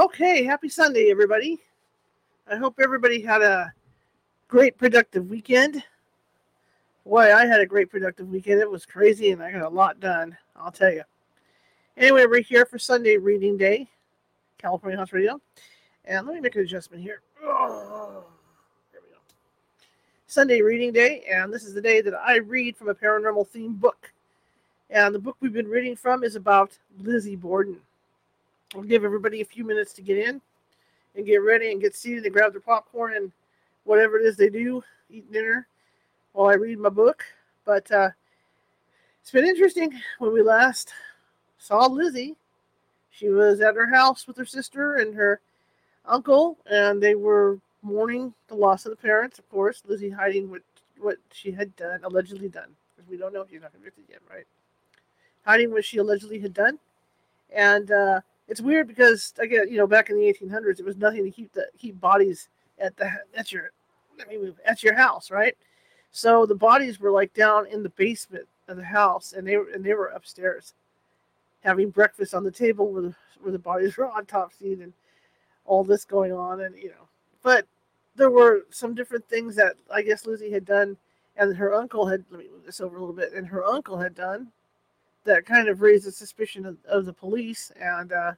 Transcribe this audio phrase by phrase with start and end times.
[0.00, 1.58] Okay, happy Sunday, everybody.
[2.50, 3.70] I hope everybody had a
[4.48, 5.84] great, productive weekend.
[7.04, 8.62] Boy, I had a great, productive weekend.
[8.62, 11.02] It was crazy, and I got a lot done, I'll tell you.
[11.98, 13.90] Anyway, we're here for Sunday Reading Day,
[14.56, 15.38] California Haunts Radio.
[16.06, 17.20] And let me make an adjustment here.
[17.38, 19.18] There we go.
[20.28, 23.78] Sunday Reading Day, and this is the day that I read from a paranormal themed
[23.78, 24.10] book.
[24.88, 27.76] And the book we've been reading from is about Lizzie Borden.
[28.74, 30.40] I'll give everybody a few minutes to get in
[31.16, 33.32] and get ready and get seated and grab their popcorn and
[33.84, 35.66] whatever it is they do, eat dinner
[36.32, 37.24] while I read my book.
[37.64, 38.10] But uh,
[39.20, 40.92] it's been interesting when we last
[41.58, 42.36] saw Lizzie.
[43.10, 45.40] She was at her house with her sister and her
[46.06, 49.82] uncle, and they were mourning the loss of the parents, of course.
[49.86, 50.62] Lizzie hiding what,
[50.98, 54.20] what she had done, allegedly done, because we don't know if she's not convicted yet,
[54.30, 54.46] right?
[55.44, 56.78] Hiding what she allegedly had done.
[57.52, 61.24] And uh, it's weird because again, you know, back in the 1800s, it was nothing
[61.24, 62.48] to keep the keep bodies
[62.78, 63.70] at the at your
[64.18, 65.56] let me move at your house, right?
[66.10, 69.70] So the bodies were like down in the basement of the house, and they were
[69.70, 70.74] and they were upstairs,
[71.62, 74.92] having breakfast on the table where the where the bodies were autopsied and
[75.64, 77.08] all this going on, and you know,
[77.44, 77.66] but
[78.16, 80.96] there were some different things that I guess Lizzie had done,
[81.36, 83.96] and her uncle had let me move this over a little bit, and her uncle
[83.96, 84.48] had done
[85.24, 87.70] that kind of raised the suspicion of, of the police.
[87.80, 88.32] And uh,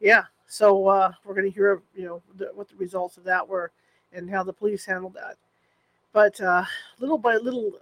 [0.00, 3.46] yeah, so uh, we're going to hear, you know, the, what the results of that
[3.46, 3.70] were
[4.12, 5.36] and how the police handled that.
[6.12, 6.64] But uh,
[6.98, 7.72] little by little,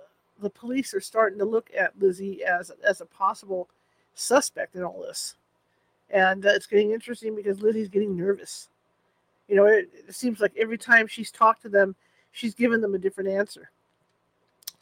[0.41, 3.69] the police are starting to look at Lizzie as as a possible
[4.15, 5.35] suspect in all this,
[6.11, 8.69] and uh, it's getting interesting because Lizzie's getting nervous.
[9.49, 11.97] You know, it, it seems like every time she's talked to them,
[12.33, 13.71] she's given them a different answer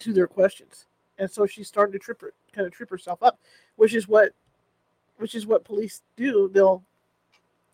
[0.01, 0.87] to their questions
[1.19, 3.39] and so she's starting to trip her, kind of trip herself up,
[3.77, 4.33] which is what,
[5.19, 6.51] which is what police do.
[6.53, 6.83] They'll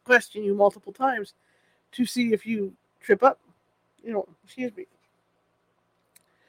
[0.04, 1.34] question you multiple times
[1.92, 3.38] to see if you trip up.
[4.02, 4.86] You know, excuse me.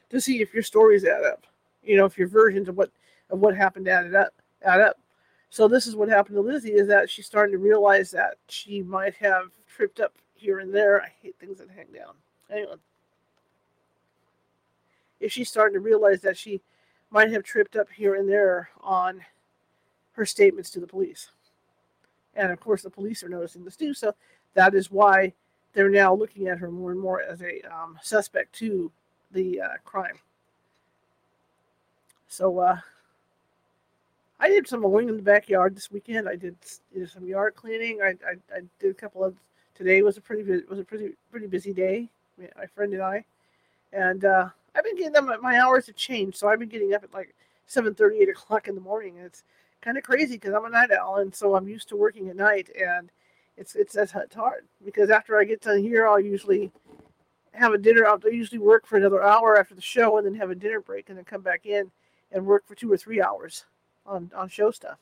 [0.09, 1.45] To see if your stories add up.
[1.83, 2.91] You know, if your versions of what
[3.29, 4.33] of what happened added up
[4.63, 4.99] add up.
[5.49, 8.81] So this is what happened to Lizzie is that she's starting to realize that she
[8.81, 11.01] might have tripped up here and there.
[11.01, 12.13] I hate things that hang down.
[12.51, 12.75] Anyway,
[15.19, 16.61] if she's starting to realize that she
[17.13, 19.21] might have tripped up here and there on
[20.13, 21.29] her statements to the police.
[22.35, 23.93] And of course, the police are noticing this too.
[23.93, 24.15] So
[24.55, 25.33] that is why
[25.73, 28.91] they're now looking at her more and more as a um, suspect to
[29.31, 30.17] the uh, crime.
[32.27, 32.77] So uh,
[34.39, 36.27] I did some mowing in the backyard this weekend.
[36.27, 36.55] I did,
[36.93, 38.01] did some yard cleaning.
[38.01, 39.35] I, I, I, did a couple of.
[39.75, 42.09] Today was a pretty was a pretty pretty busy day.
[42.37, 43.25] My friend and I,
[43.91, 46.93] and uh, I've been getting them at my hours have changed, so I've been getting
[46.93, 47.35] up at like
[47.67, 49.17] 7 30, 8 o'clock in the morning.
[49.17, 49.43] It's
[49.81, 52.35] kind of crazy because I'm a night owl, and so I'm used to working at
[52.35, 53.11] night, and
[53.57, 56.71] it's it's it's hard because after I get done here, I'll usually
[57.53, 58.05] have a dinner.
[58.07, 61.09] I'll usually work for another hour after the show, and then have a dinner break,
[61.09, 61.91] and then come back in
[62.31, 63.65] and work for two or three hours
[64.05, 64.97] on on show stuff.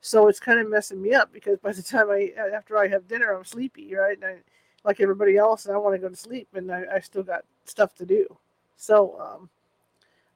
[0.00, 2.88] So it's kind of messing me up because by the time I uh, after I
[2.88, 4.16] have dinner, I'm sleepy, right?
[4.16, 4.36] And I,
[4.84, 7.44] like everybody else, and I want to go to sleep, and I, I still got
[7.66, 8.36] stuff to do.
[8.82, 9.48] So um,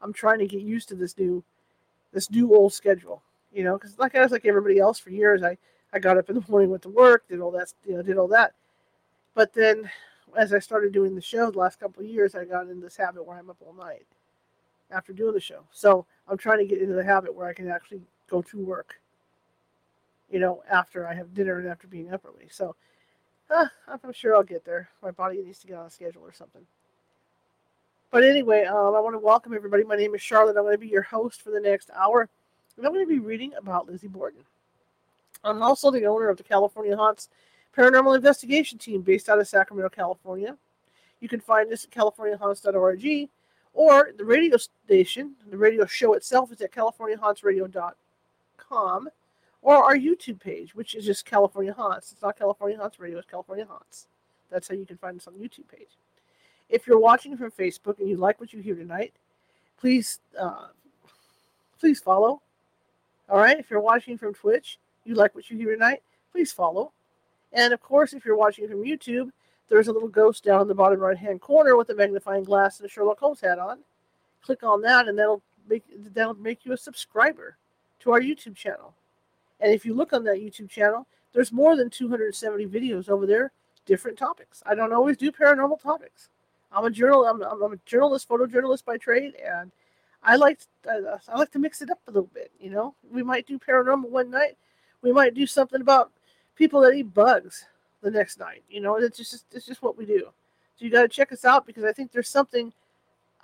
[0.00, 1.42] I'm trying to get used to this new
[2.12, 3.20] this new old schedule.
[3.52, 5.58] You know, because like I was like everybody else for years, I
[5.92, 8.18] I got up in the morning, went to work, did all that, you know, did
[8.18, 8.54] all that.
[9.34, 9.90] But then,
[10.36, 12.96] as I started doing the show the last couple of years, I got in this
[12.96, 14.06] habit where I'm up all night
[14.92, 15.64] after doing the show.
[15.72, 19.00] So I'm trying to get into the habit where I can actually go to work.
[20.30, 22.48] You know, after I have dinner and after being up early.
[22.48, 22.76] So
[23.50, 24.90] uh, I'm sure I'll get there.
[25.02, 26.62] My body needs to get on a schedule or something.
[28.16, 29.84] But anyway, um, I want to welcome everybody.
[29.84, 30.56] My name is Charlotte.
[30.56, 32.30] I'm going to be your host for the next hour.
[32.78, 34.40] And I'm going to be reading about Lizzie Borden.
[35.44, 37.28] I'm also the owner of the California Haunts
[37.76, 40.56] Paranormal Investigation Team based out of Sacramento, California.
[41.20, 43.28] You can find us at californiahaunts.org
[43.74, 45.34] or the radio station.
[45.50, 49.08] The radio show itself is at californiahauntsradio.com
[49.60, 52.12] or our YouTube page, which is just California Haunts.
[52.12, 54.06] It's not California Haunts Radio, it's California Haunts.
[54.50, 55.98] That's how you can find us on the YouTube page.
[56.68, 59.12] If you're watching from Facebook and you like what you hear tonight,
[59.78, 60.68] please uh,
[61.78, 62.42] please follow.
[63.28, 63.58] All right.
[63.58, 66.02] If you're watching from Twitch, you like what you hear tonight,
[66.32, 66.92] please follow.
[67.52, 69.30] And of course, if you're watching from YouTube,
[69.68, 72.78] there's a little ghost down in the bottom right hand corner with a magnifying glass
[72.78, 73.78] and a Sherlock Holmes hat on.
[74.42, 75.84] Click on that, and that'll make
[76.14, 77.56] that'll make you a subscriber
[78.00, 78.94] to our YouTube channel.
[79.60, 83.52] And if you look on that YouTube channel, there's more than 270 videos over there,
[83.86, 84.62] different topics.
[84.66, 86.28] I don't always do paranormal topics.
[86.72, 87.24] I'm a journal.
[87.24, 89.70] I'm, I'm a journalist, photojournalist by trade, and
[90.22, 92.50] I like uh, I like to mix it up a little bit.
[92.60, 94.56] You know, we might do paranormal one night.
[95.02, 96.10] We might do something about
[96.56, 97.64] people that eat bugs
[98.02, 98.62] the next night.
[98.68, 100.28] You know, it's just it's just what we do.
[100.76, 102.72] So you got to check us out because I think there's something,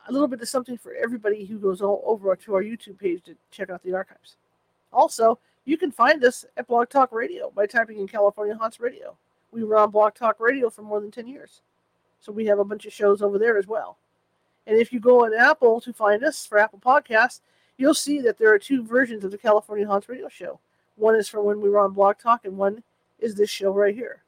[0.07, 3.23] a little bit of something for everybody who goes all over to our YouTube page
[3.25, 4.37] to check out the archives.
[4.93, 9.17] Also, you can find us at Blog Talk Radio by typing in California Haunts Radio.
[9.51, 11.63] We were on Blog Talk Radio for more than 10 years.
[12.23, 13.99] So we have a bunch of shows over there as well.
[14.67, 17.41] And if you go on Apple to find us for Apple Podcasts,
[17.77, 20.61] you'll see that there are two versions of the California Haunts Radio Show.
[20.97, 22.85] One is from when we were on Blog Talk, and one
[23.19, 24.23] is this show right here.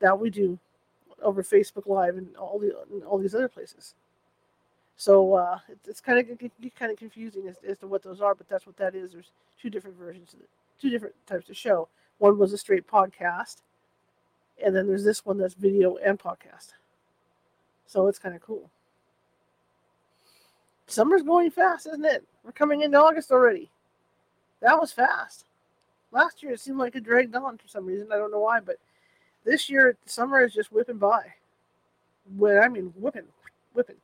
[0.00, 0.58] That we do
[1.22, 3.94] over Facebook Live and all the and all these other places.
[4.96, 6.38] So uh, it's kind of
[6.78, 9.12] kind of confusing as, as to what those are, but that's what that is.
[9.12, 10.40] There's two different versions of
[10.80, 11.88] two different types of show.
[12.18, 13.62] One was a straight podcast,
[14.64, 16.72] and then there's this one that's video and podcast.
[17.86, 18.70] So it's kind of cool.
[20.86, 22.24] Summer's going fast, isn't it?
[22.44, 23.70] We're coming into August already.
[24.60, 25.44] That was fast.
[26.10, 28.08] Last year it seemed like it dragged on for some reason.
[28.12, 28.76] I don't know why, but
[29.44, 31.22] this year summer is just whipping by.
[32.36, 33.26] When I mean whipping,
[33.74, 33.96] whipping.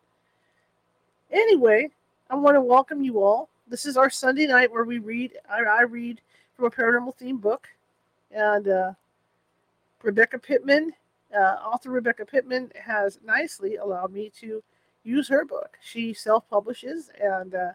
[1.31, 1.91] Anyway,
[2.31, 3.49] I want to welcome you all.
[3.69, 5.33] This is our Sunday night where we read.
[5.49, 6.21] I, I read
[6.57, 7.69] from a paranormal theme book,
[8.33, 8.93] and uh,
[10.03, 10.93] Rebecca Pittman,
[11.37, 14.63] uh, author Rebecca Pittman, has nicely allowed me to
[15.05, 15.77] use her book.
[15.83, 17.73] She self-publishes, and uh,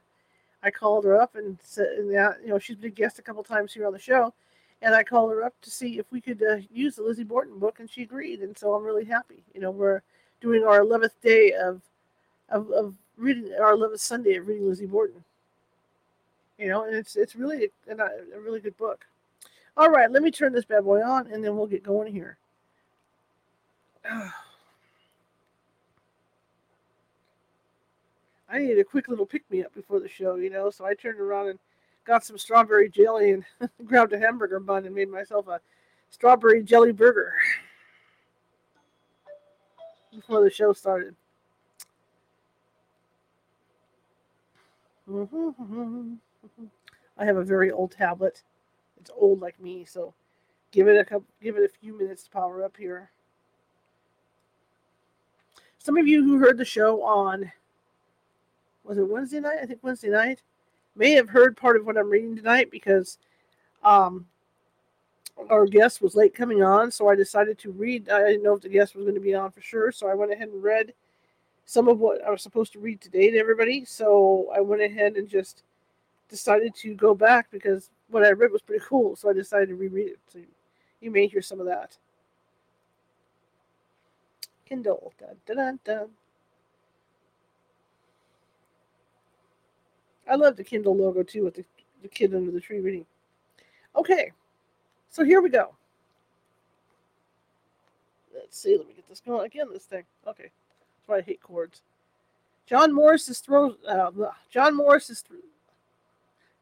[0.61, 3.73] I called her up and said, you know, she's been a guest a couple times
[3.73, 4.33] here on the show,
[4.81, 7.59] and I called her up to see if we could uh, use the Lizzie Borden
[7.59, 9.43] book, and she agreed, and so I'm really happy.
[9.53, 10.01] You know, we're
[10.41, 11.81] doing our 11th day of,
[12.49, 15.23] of, of reading our 11th Sunday of reading Lizzie Borden.
[16.57, 19.05] You know, and it's it's really a, a really good book.
[19.75, 22.37] All right, let me turn this bad boy on, and then we'll get going here.
[28.49, 30.93] I needed a quick little pick me up before the show, you know, so I
[30.93, 31.57] turned around and
[32.05, 33.43] got some strawberry jelly and
[33.85, 35.59] grabbed a hamburger bun and made myself a
[36.11, 37.33] strawberry jelly burger
[40.15, 41.15] before the show started.
[45.09, 46.65] Mm-hmm, mm-hmm, mm-hmm.
[47.17, 48.43] I have a very old tablet.
[49.03, 50.13] It's old like me, so
[50.71, 53.11] give it a couple, give it a few minutes to power up here.
[55.77, 57.51] Some of you who heard the show on
[58.85, 59.57] was it Wednesday night?
[59.61, 60.41] I think Wednesday night.
[60.95, 63.17] May have heard part of what I'm reading tonight because
[63.83, 64.25] um,
[65.49, 68.09] our guest was late coming on, so I decided to read.
[68.09, 70.13] I didn't know if the guest was going to be on for sure, so I
[70.13, 70.93] went ahead and read
[71.65, 73.83] some of what I was supposed to read today to everybody.
[73.83, 75.63] So I went ahead and just
[76.29, 79.75] decided to go back because what I read was pretty cool, so I decided to
[79.75, 80.19] reread it.
[80.31, 80.39] So
[81.01, 81.97] you may hear some of that.
[84.65, 85.11] Kindle.
[85.19, 86.09] Dun, dun, dun, dun.
[90.29, 91.65] I love the Kindle logo too with the,
[92.01, 93.05] the kid under the tree reading.
[93.95, 94.31] Okay,
[95.09, 95.73] so here we go.
[98.33, 99.67] Let's see, let me get this going again.
[99.71, 100.03] This thing.
[100.27, 101.81] Okay, that's why I hate cords.
[102.65, 103.75] John Morse's throw.
[103.87, 104.11] Uh,
[104.49, 105.23] John Morse's.
[105.23, 105.41] Th-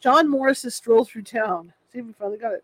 [0.01, 1.73] John Morse's stroll through town.
[1.93, 2.63] See if we finally got it.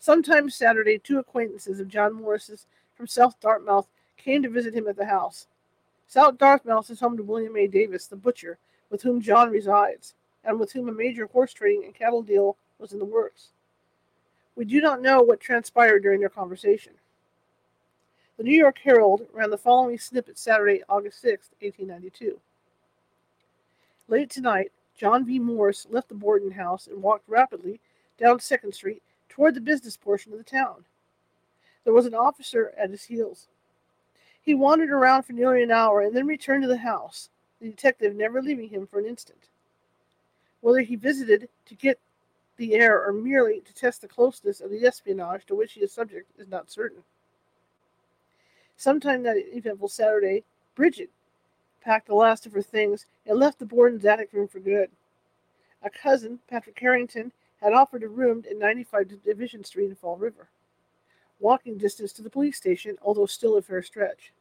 [0.00, 3.86] Sometime Saturday, two acquaintances of John Morse's from South Dartmouth
[4.16, 5.46] came to visit him at the house.
[6.08, 7.68] South Dartmouth is home to William A.
[7.68, 8.58] Davis, the butcher,
[8.90, 10.14] with whom John resides
[10.44, 13.50] and with whom a major horse trading and cattle deal was in the works.
[14.56, 16.94] We do not know what transpired during their conversation.
[18.36, 22.40] The New York Herald ran the following snippet Saturday, August 6, 1892.
[24.08, 25.38] Late tonight, John V.
[25.38, 27.80] Morse left the Borden house and walked rapidly
[28.18, 30.84] down Second Street toward the business portion of the town.
[31.84, 33.48] There was an officer at his heels.
[34.40, 37.30] He wandered around for nearly an hour and then returned to the house,
[37.60, 39.38] the detective never leaving him for an instant.
[40.60, 41.98] Whether he visited to get
[42.56, 45.92] the air or merely to test the closeness of the espionage to which he is
[45.92, 47.02] subject is not certain.
[48.76, 50.44] Sometime that eventful Saturday,
[50.74, 51.10] Bridget
[51.82, 54.90] packed the last of her things and left the Borden's attic room for good.
[55.82, 60.48] A cousin, Patrick Harrington, had offered a room at 95 Division Street in Fall River,
[61.38, 64.32] walking distance to the police station, although still a fair stretch.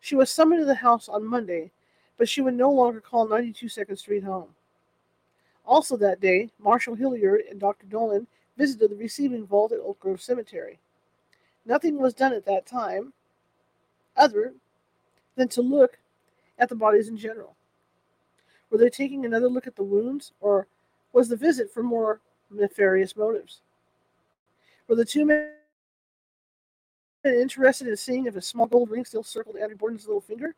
[0.00, 1.70] She was summoned to the house on Monday,
[2.16, 4.50] but she would no longer call 92 Second Street home.
[5.64, 7.86] Also that day, Marshall Hilliard and Dr.
[7.86, 8.26] Dolan
[8.56, 10.78] visited the receiving vault at Oak Grove Cemetery.
[11.64, 13.12] Nothing was done at that time
[14.16, 14.54] other
[15.34, 15.98] than to look
[16.58, 17.56] at the bodies in general.
[18.70, 20.66] Were they taking another look at the wounds, or
[21.12, 22.20] was the visit for more
[22.50, 23.60] nefarious motives?
[24.88, 25.52] Were the two men
[27.24, 30.54] interested in seeing if a small gold ring still circled Andrew Borden's little finger?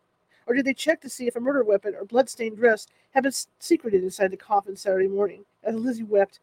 [0.47, 3.33] Or did they check to see if a murder weapon or blood-stained dress had been
[3.59, 6.41] secreted inside the coffin Saturday morning as Lizzie wept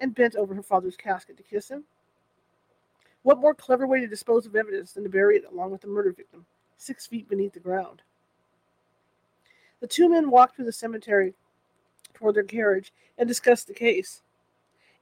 [0.00, 1.84] and bent over her father's casket to kiss him?
[3.22, 5.88] What more clever way to dispose of evidence than to bury it along with the
[5.88, 6.44] murder victim,
[6.76, 8.02] six feet beneath the ground?
[9.80, 11.34] The two men walked through the cemetery
[12.14, 14.22] toward their carriage and discussed the case.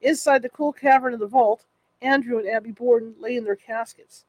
[0.01, 1.65] Inside the cool cavern of the vault,
[2.01, 4.25] Andrew and Abby Borden lay in their caskets,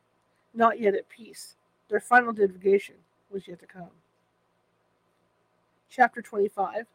[0.54, 1.56] not yet at peace.
[1.88, 2.96] Their final divulgation
[3.30, 3.90] was yet to come.
[5.90, 6.86] Chapter 25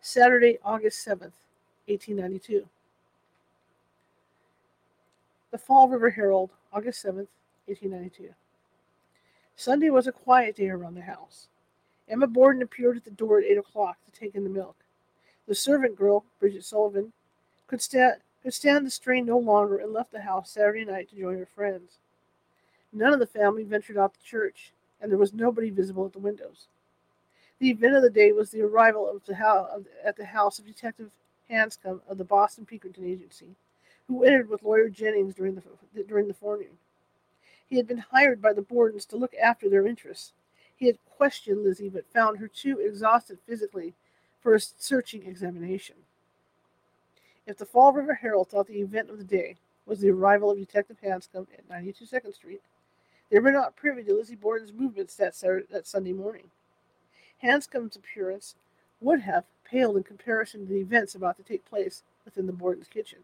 [0.00, 1.32] Saturday, August 7th,
[1.86, 2.68] 1892.
[5.50, 7.28] The Fall River Herald, August 7th,
[7.66, 8.34] 1892.
[9.56, 11.48] Sunday was a quiet day around the house.
[12.08, 14.76] Emma Borden appeared at the door at 8 o'clock to take in the milk.
[15.46, 17.12] The servant girl, Bridget Sullivan,
[17.66, 21.16] could, sta- could stand the strain no longer and left the house Saturday night to
[21.16, 21.98] join her friends.
[22.92, 26.18] None of the family ventured out to church, and there was nobody visible at the
[26.18, 26.66] windows.
[27.58, 29.68] The event of the day was the arrival of the house,
[30.04, 31.10] at the house of Detective
[31.50, 33.56] Hanscom of the Boston Pinkerton Agency
[34.08, 36.78] who entered with lawyer Jennings during the, during the forenoon.
[37.68, 40.32] He had been hired by the Bordens to look after their interests.
[40.84, 43.94] He had questioned Lizzie, but found her too exhausted physically
[44.42, 45.96] for a searching examination.
[47.46, 50.58] If the Fall River Herald thought the event of the day was the arrival of
[50.58, 52.60] Detective Hanscom at 92 Second Street,
[53.30, 56.50] they were not privy to Lizzie Borden's movements that, Saturday, that Sunday morning.
[57.42, 58.54] Hanscom's appearance
[59.00, 62.88] would have paled in comparison to the events about to take place within the Borden's
[62.88, 63.20] kitchen.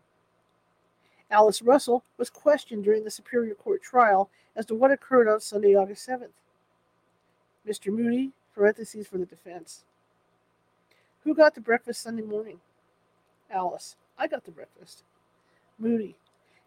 [1.30, 5.74] Alice Russell was questioned during the Superior Court trial as to what occurred on Sunday,
[5.74, 6.30] August 7th.
[7.68, 7.92] Mr.
[7.92, 9.84] Moody, parentheses for the defense.
[11.24, 12.60] Who got the breakfast Sunday morning?
[13.50, 13.96] Alice.
[14.18, 15.02] I got the breakfast.
[15.78, 16.16] Moody.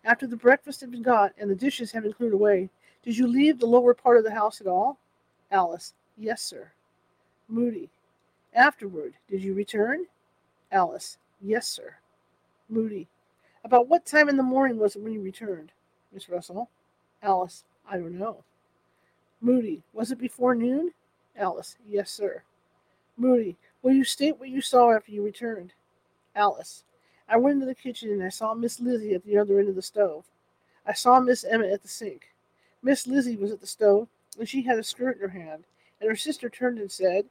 [0.04, 2.70] After the breakfast had been got and the dishes had been cleared away,
[3.04, 4.98] did you leave the lower part of the house at all?
[5.52, 5.94] Alice.
[6.18, 6.72] Yes, sir.
[7.48, 7.90] Moody.
[8.54, 10.06] Afterward, did you return?
[10.72, 11.18] Alice.
[11.42, 11.96] Yes, sir.
[12.70, 13.08] Moody.
[13.64, 15.72] About what time in the morning was it when you returned?
[16.12, 16.70] Miss Russell.
[17.22, 17.64] Alice.
[17.90, 18.44] I don't know.
[19.44, 19.84] Moody.
[19.94, 20.92] Was it before noon?
[21.38, 21.76] Alice.
[21.88, 22.42] Yes, sir.
[23.18, 23.58] Moody.
[23.82, 25.74] Will you state what you saw after you returned?
[26.36, 26.84] Alice.
[27.28, 29.76] I went into the kitchen and I saw Miss Lizzie at the other end of
[29.76, 30.24] the stove.
[30.88, 32.34] I saw Miss Emma at the sink.
[32.82, 34.08] Miss Lizzie was at the stove
[34.40, 35.64] and she had a skirt in her hand,
[36.00, 37.26] and her sister turned and said,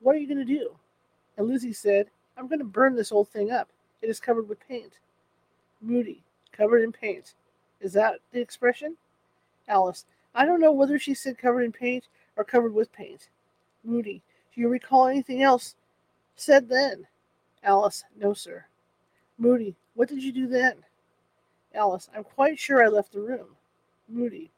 [0.00, 0.76] What are you going to do?
[1.36, 2.06] And Lizzie said,
[2.36, 3.68] I'm going to burn this old thing up.
[4.02, 4.92] It is covered with paint.
[5.80, 7.34] Moody, covered in paint.
[7.80, 8.96] Is that the expression?
[9.68, 10.04] Alice,
[10.36, 12.04] I don't know whether she said covered in paint
[12.36, 13.30] or covered with paint.
[13.82, 14.20] Moody,
[14.54, 15.74] do you recall anything else
[16.36, 17.06] said then?
[17.62, 18.66] Alice, no, sir.
[19.38, 20.74] Moody, what did you do then?
[21.74, 23.56] Alice, I'm quite sure I left the room.
[24.10, 24.50] Moody,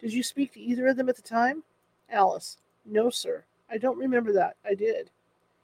[0.00, 1.64] did you speak to either of them at the time?
[2.08, 3.42] Alice, no, sir.
[3.68, 4.54] I don't remember that.
[4.64, 5.10] I did.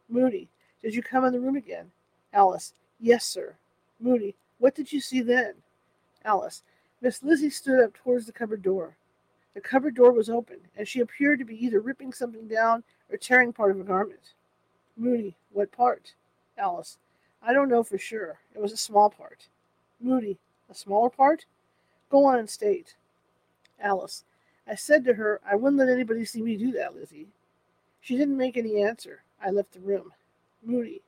[0.08, 0.48] Moody,
[0.82, 1.92] did you come in the room again?
[2.32, 3.54] Alice, yes, sir.
[4.00, 5.54] Moody, what did you see then?
[6.24, 6.64] Alice.
[7.00, 8.96] Miss Lizzie stood up towards the cupboard door.
[9.54, 13.16] The cupboard door was open, and she appeared to be either ripping something down or
[13.18, 14.32] tearing part of a garment.
[14.96, 15.36] Moody.
[15.52, 16.14] What part?
[16.56, 16.98] Alice.
[17.42, 18.38] I don't know for sure.
[18.54, 19.48] It was a small part.
[20.00, 20.38] Moody.
[20.70, 21.44] A smaller part?
[22.10, 22.96] Go on and state.
[23.80, 24.24] Alice.
[24.66, 27.26] I said to her, I wouldn't let anybody see me do that, Lizzie.
[28.00, 29.22] She didn't make any answer.
[29.44, 30.12] I left the room.
[30.64, 31.02] Moody.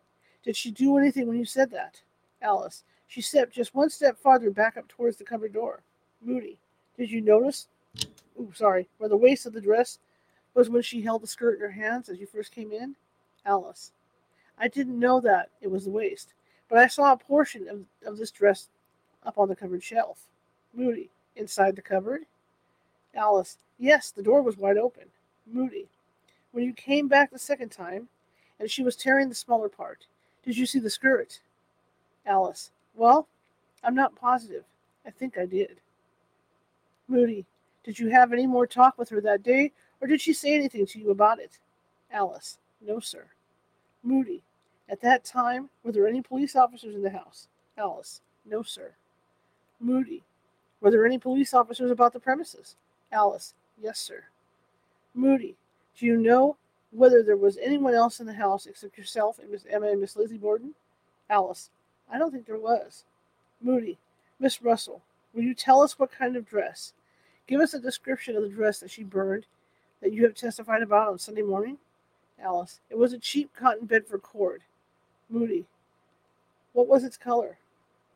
[0.44, 2.02] Did she do anything when you said that?
[2.42, 2.84] Alice.
[3.06, 5.82] She stepped just one step farther back up towards the cupboard door.
[6.22, 6.58] Moody,
[6.98, 7.68] did you notice?
[8.38, 9.98] Ooh, sorry, where the waist of the dress
[10.54, 12.96] was when she held the skirt in her hands as you first came in?
[13.46, 13.92] Alice,
[14.58, 16.34] I didn't know that it was the waist,
[16.68, 18.68] but I saw a portion of, of this dress
[19.24, 20.26] up on the cupboard shelf.
[20.72, 22.22] Moody, inside the cupboard?
[23.14, 25.04] Alice, yes, the door was wide open.
[25.46, 25.86] Moody,
[26.52, 28.08] when you came back the second time,
[28.58, 30.06] and she was tearing the smaller part,
[30.44, 31.40] did you see the skirt?
[32.26, 33.26] Alice, well,
[33.82, 34.64] I'm not positive.
[35.06, 35.76] I think I did.
[37.08, 37.44] Moody,
[37.84, 40.86] did you have any more talk with her that day, or did she say anything
[40.86, 41.58] to you about it?
[42.10, 43.26] Alice, no, sir.
[44.02, 44.42] Moody,
[44.88, 47.48] at that time, were there any police officers in the house?
[47.76, 48.92] Alice, no, sir.
[49.80, 50.22] Moody,
[50.80, 52.76] were there any police officers about the premises?
[53.12, 54.24] Alice, yes, sir.
[55.14, 55.56] Moody,
[55.98, 56.56] do you know
[56.90, 60.16] whether there was anyone else in the house except yourself and Miss Emma and Miss
[60.16, 60.74] Lizzie Borden?
[61.30, 61.70] Alice,
[62.10, 63.04] I don't think there was.
[63.62, 63.98] Moody,
[64.38, 66.92] Miss Russell, will you tell us what kind of dress?
[67.46, 69.46] Give us a description of the dress that she burned
[70.02, 71.78] that you have testified about on Sunday morning.
[72.42, 74.62] Alice, it was a cheap cotton Bedford cord.
[75.30, 75.64] Moody,
[76.72, 77.58] what was its color?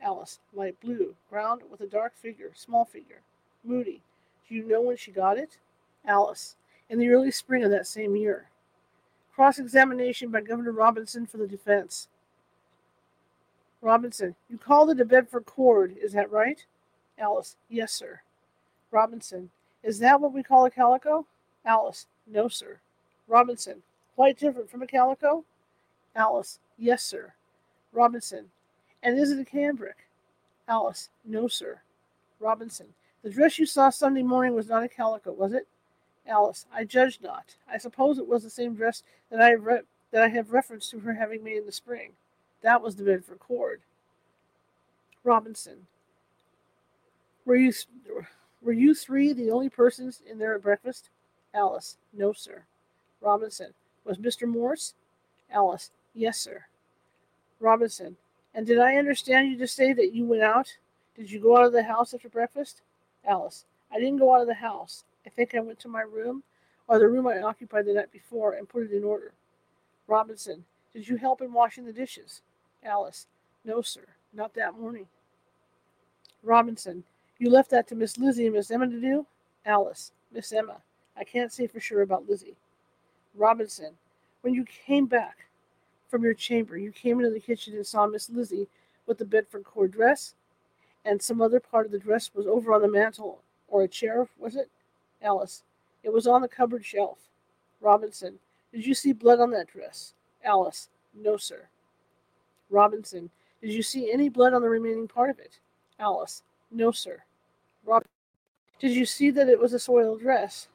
[0.00, 3.20] Alice, light blue, ground with a dark figure, small figure.
[3.64, 4.02] Moody,
[4.48, 5.58] do you know when she got it?
[6.06, 6.56] Alice,
[6.88, 8.48] in the early spring of that same year.
[9.34, 12.08] Cross examination by Governor Robinson for the defense.
[13.80, 16.64] Robinson, you called it a Bedford cord, is that right?
[17.18, 18.20] Alice, yes, sir.
[18.90, 19.50] Robinson,
[19.82, 21.26] is that what we call a calico?
[21.64, 22.80] Alice, no, sir.
[23.26, 23.82] Robinson,
[24.14, 25.44] quite different from a calico?
[26.14, 27.32] Alice, yes, sir.
[27.92, 28.46] Robinson,
[29.02, 30.08] and is it a cambric?
[30.66, 31.80] Alice, no, sir.
[32.40, 32.88] Robinson,
[33.22, 35.66] the dress you saw Sunday morning was not a calico, was it?
[36.26, 37.56] Alice, I judge not.
[37.70, 39.80] I suppose it was the same dress that I have re-
[40.10, 42.12] that I have reference to her having made in the spring.
[42.62, 43.80] That was the Bedford cord.
[45.24, 45.86] Robinson,
[47.44, 47.72] were you
[48.62, 51.10] were you three the only persons in there at breakfast?
[51.54, 52.64] Alice, no, sir.
[53.20, 53.72] Robinson,
[54.04, 54.46] was Mr.
[54.48, 54.94] Morse?
[55.50, 56.64] Alice, yes, sir.
[57.60, 58.16] Robinson,
[58.54, 60.76] and did I understand you to say that you went out?
[61.16, 62.82] Did you go out of the house after breakfast?
[63.26, 65.04] Alice, I didn't go out of the house.
[65.26, 66.42] I think I went to my room,
[66.86, 69.32] or the room I occupied the night before, and put it in order.
[70.06, 72.40] Robinson, did you help in washing the dishes?
[72.82, 73.26] Alice,
[73.64, 75.06] no, sir, not that morning.
[76.42, 77.04] Robinson,
[77.38, 79.26] you left that to Miss Lizzie and Miss Emma to do?
[79.64, 80.76] Alice, Miss Emma,
[81.16, 82.56] I can't say for sure about Lizzie.
[83.34, 83.92] Robinson,
[84.42, 85.46] when you came back
[86.08, 88.68] from your chamber, you came into the kitchen and saw Miss Lizzie
[89.06, 90.34] with the Bedford cord dress,
[91.04, 94.26] and some other part of the dress was over on the mantel or a chair,
[94.38, 94.68] was it?
[95.22, 95.62] Alice,
[96.02, 97.18] it was on the cupboard shelf.
[97.80, 98.38] Robinson,
[98.72, 100.14] did you see blood on that dress?
[100.44, 101.68] Alice, no, sir.
[102.70, 103.30] Robinson,
[103.60, 105.58] did you see any blood on the remaining part of it?
[105.98, 107.22] Alice, no, sir.
[107.88, 108.04] Rob,
[108.78, 110.68] did you see that it was a soiled dress?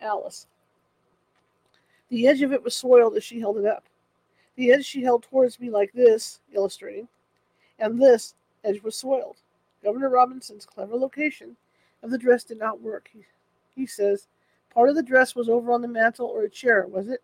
[0.00, 0.46] Alice,
[2.08, 3.84] the edge of it was soiled as she held it up.
[4.56, 7.08] The edge she held towards me like this, illustrating,
[7.78, 8.34] and this
[8.64, 9.36] edge was soiled.
[9.84, 11.56] Governor Robinson's clever location
[12.02, 13.08] of the dress did not work.
[13.12, 13.24] He,
[13.74, 14.26] he says,
[14.74, 17.22] part of the dress was over on the mantel or a chair, was it?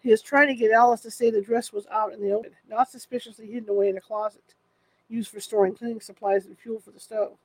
[0.00, 2.52] He is trying to get Alice to say the dress was out in the open,
[2.68, 4.54] not suspiciously hidden away in a closet,
[5.08, 7.36] used for storing cleaning supplies and fuel for the stove.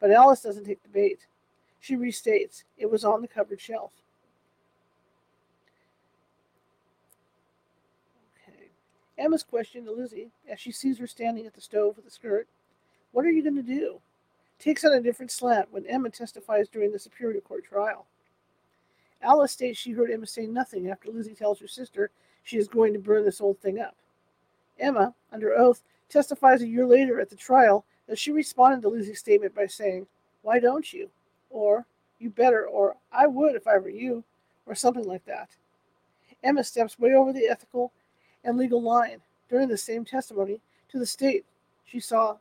[0.00, 1.26] But Alice doesn't take the bait.
[1.80, 3.92] She restates, it was on the cupboard shelf.
[9.18, 12.46] Emma's question to Lizzie, as she sees her standing at the stove with the skirt,
[13.12, 14.00] What are you going to do?
[14.58, 18.06] takes on a different slant when Emma testifies during the Superior Court trial.
[19.22, 22.10] Alice states she heard Emma say nothing after Lizzie tells her sister
[22.42, 23.96] she is going to burn this old thing up.
[24.78, 29.18] Emma, under oath, testifies a year later at the trial that she responded to Lizzie's
[29.18, 30.06] statement by saying,
[30.42, 31.10] Why don't you?
[31.50, 31.86] Or,
[32.18, 34.24] You better, or I would if I were you,
[34.66, 35.50] or something like that.
[36.42, 37.92] Emma steps way over the ethical
[38.44, 41.44] and legal line during the same testimony to the state
[41.84, 42.36] she saw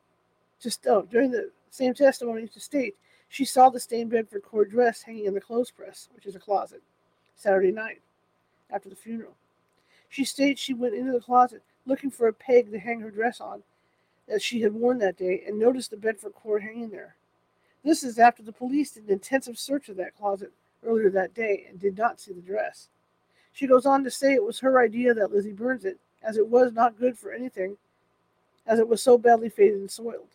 [0.60, 2.96] just oh during the same testimony to state
[3.28, 6.40] she saw the stained Bedford cord dress hanging in the clothes press, which is a
[6.40, 6.82] closet,
[7.36, 8.02] Saturday night
[8.72, 9.36] after the funeral.
[10.10, 13.42] She states she went into the closet looking for a peg to hang her dress
[13.42, 13.64] on
[14.28, 17.16] that she had worn that day and noticed the Bedford cord hanging there.
[17.84, 20.52] This is after the police did an intensive search of that closet
[20.84, 22.90] earlier that day and did not see the dress.
[23.54, 26.48] She goes on to say it was her idea that Lizzie burns it, as it
[26.48, 27.78] was not good for anything,
[28.66, 30.30] as it was so badly faded and soiled.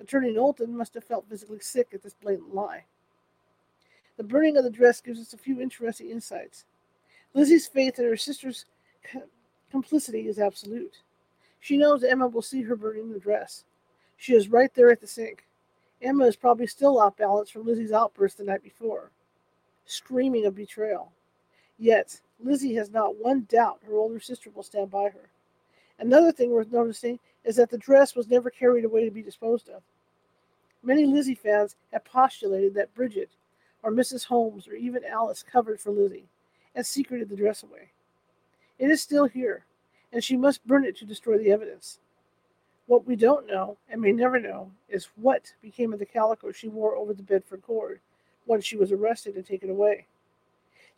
[0.00, 2.84] Attorney Knowlton must have felt physically sick at this blatant lie.
[4.16, 6.64] The burning of the dress gives us a few interesting insights.
[7.32, 8.64] Lizzie's faith in her sister's
[9.70, 10.98] complicity is absolute.
[11.64, 13.64] She knows Emma will see her burning the dress.
[14.18, 15.46] She is right there at the sink.
[16.02, 19.12] Emma is probably still off balance from Lizzie's outburst the night before,
[19.86, 21.12] screaming of betrayal.
[21.78, 25.30] Yet, Lizzie has not one doubt her older sister will stand by her.
[25.98, 29.70] Another thing worth noticing is that the dress was never carried away to be disposed
[29.70, 29.80] of.
[30.82, 33.30] Many Lizzie fans have postulated that Bridget,
[33.82, 34.26] or Mrs.
[34.26, 36.28] Holmes, or even Alice covered for Lizzie
[36.74, 37.92] and secreted the dress away.
[38.78, 39.64] It is still here,
[40.14, 41.98] and she must burn it to destroy the evidence.
[42.86, 46.68] What we don't know, and may never know, is what became of the calico she
[46.68, 47.98] wore over the Bedford cord
[48.46, 50.06] once she was arrested and taken away.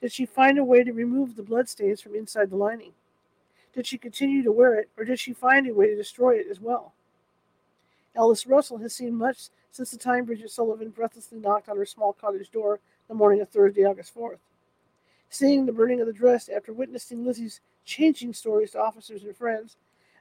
[0.03, 2.93] Did she find a way to remove the bloodstains from inside the lining?
[3.73, 6.47] Did she continue to wear it, or did she find a way to destroy it
[6.51, 6.93] as well?
[8.15, 12.13] Alice Russell has seen much since the time Bridget Sullivan breathlessly knocked on her small
[12.13, 14.39] cottage door the morning of Thursday, August 4th.
[15.29, 19.77] Seeing the burning of the dress after witnessing Lizzie's changing stories to officers and friends,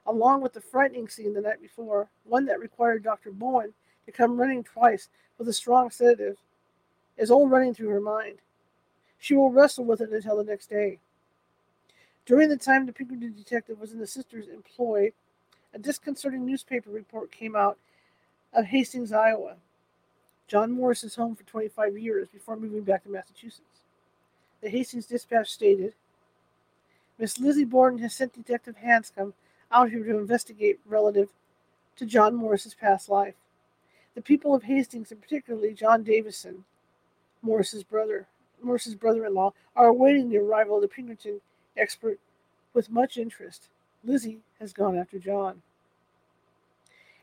[0.06, 3.30] along with the frightening scene the night before, one that required Dr.
[3.30, 3.72] Bowen
[4.04, 6.38] to come running twice with a strong sedative,
[7.16, 8.38] is all running through her mind.
[9.18, 10.98] She will wrestle with it until the next day.
[12.24, 15.12] During the time the Pinkerton detective was in the sister's employ,
[15.72, 17.78] a disconcerting newspaper report came out
[18.52, 19.56] of Hastings, Iowa.
[20.48, 23.75] John Morris is home for 25 years before moving back to Massachusetts.
[24.66, 25.94] The Hastings Dispatch stated
[27.20, 29.32] Miss Lizzie Borden has sent Detective Hanscom
[29.70, 31.28] out here to investigate relative
[31.94, 33.36] to John Morse's past life.
[34.16, 36.64] The people of Hastings, and particularly John Davison,
[37.42, 38.26] Morse's brother,
[38.60, 41.40] Morse's brother-in-law, are awaiting the arrival of the Pinkerton
[41.76, 42.18] expert
[42.74, 43.68] with much interest.
[44.02, 45.62] Lizzie has gone after John.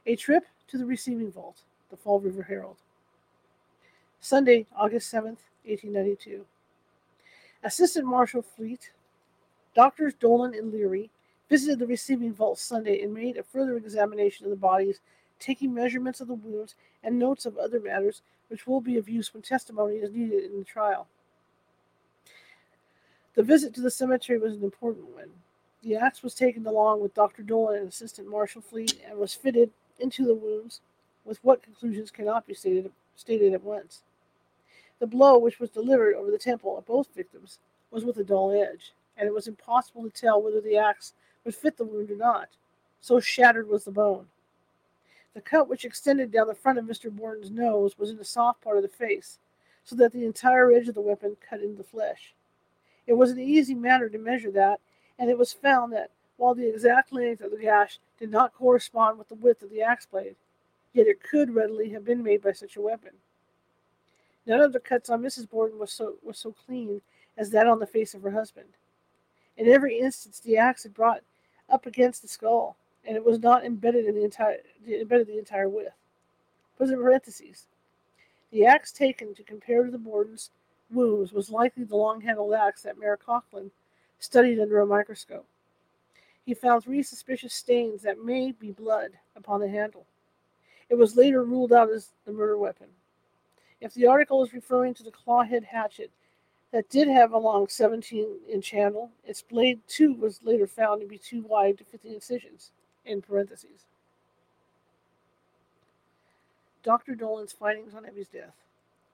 [0.06, 1.58] A trip to the receiving vault,
[1.90, 2.78] the Fall River Herald.
[4.22, 6.46] Sunday, August 7th, 1892.
[7.64, 8.92] Assistant Marshal Fleet,
[9.74, 11.10] Doctors Dolan and Leary
[11.50, 15.00] visited the receiving vault Sunday and made a further examination of the bodies,
[15.40, 19.34] taking measurements of the wounds and notes of other matters which will be of use
[19.34, 21.08] when testimony is needed in the trial.
[23.36, 25.30] The visit to the cemetery was an important one.
[25.82, 27.42] The axe was taken along with Dr.
[27.42, 30.82] Dolan and Assistant Marshal Fleet and was fitted into the wounds,
[31.26, 34.04] with what conclusions cannot be stated, stated at once.
[35.04, 37.60] The blow which was delivered over the temple of both victims
[37.92, 41.12] was with a dull edge, and it was impossible to tell whether the axe
[41.44, 42.48] would fit the wound or not,
[43.02, 44.30] so shattered was the bone.
[45.34, 47.12] The cut which extended down the front of Mr.
[47.12, 49.40] Borden's nose was in the soft part of the face,
[49.84, 52.34] so that the entire edge of the weapon cut into the flesh.
[53.06, 54.80] It was an easy matter to measure that,
[55.20, 59.20] and it was found that while the exact length of the gash did not correspond
[59.20, 60.38] with the width of the axe blade,
[60.94, 63.12] yet it could readily have been made by such a weapon.
[64.46, 65.50] None of the cuts on Mrs.
[65.50, 67.02] Borden was so was so clean
[67.38, 68.70] as that on the face of her husband.
[69.58, 71.22] In every instance, the axe had brought
[71.70, 72.76] up against the skull,
[73.06, 75.96] and it was not embedded in the entire embedded the entire width.
[76.78, 77.68] But in parentheses,
[78.52, 80.50] the axe taken to compare to the Borden's
[80.92, 83.72] wounds was likely the long-handled axe that Mayor Coughlin
[84.20, 85.46] studied under a microscope.
[86.46, 90.06] He found three suspicious stains that may be blood upon the handle.
[90.90, 92.88] It was later ruled out as the murder weapon.
[93.84, 96.10] If the article is referring to the clawhead hatchet
[96.72, 101.08] that did have a long 17 inch handle, its blade too was later found to
[101.08, 102.72] be too wide to fit the incisions,
[103.06, 103.84] in parentheses.
[106.82, 107.14] Dr.
[107.14, 108.56] Dolan's findings on Ebby's death.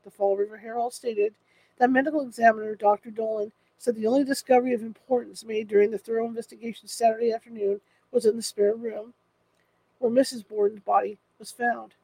[0.04, 1.34] The Fall River Herald stated
[1.80, 3.10] that medical examiner Dr.
[3.10, 8.24] Dolan said the only discovery of importance made during the thorough investigation Saturday afternoon was
[8.24, 9.16] in the spare room
[9.98, 10.48] where Mrs.
[10.48, 11.96] Borden's body was found.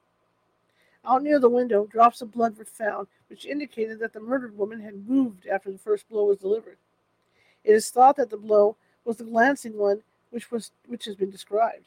[1.08, 4.82] Out near the window, drops of blood were found, which indicated that the murdered woman
[4.82, 6.78] had moved after the first blow was delivered.
[7.64, 11.30] It is thought that the blow was the glancing one which was which has been
[11.30, 11.86] described.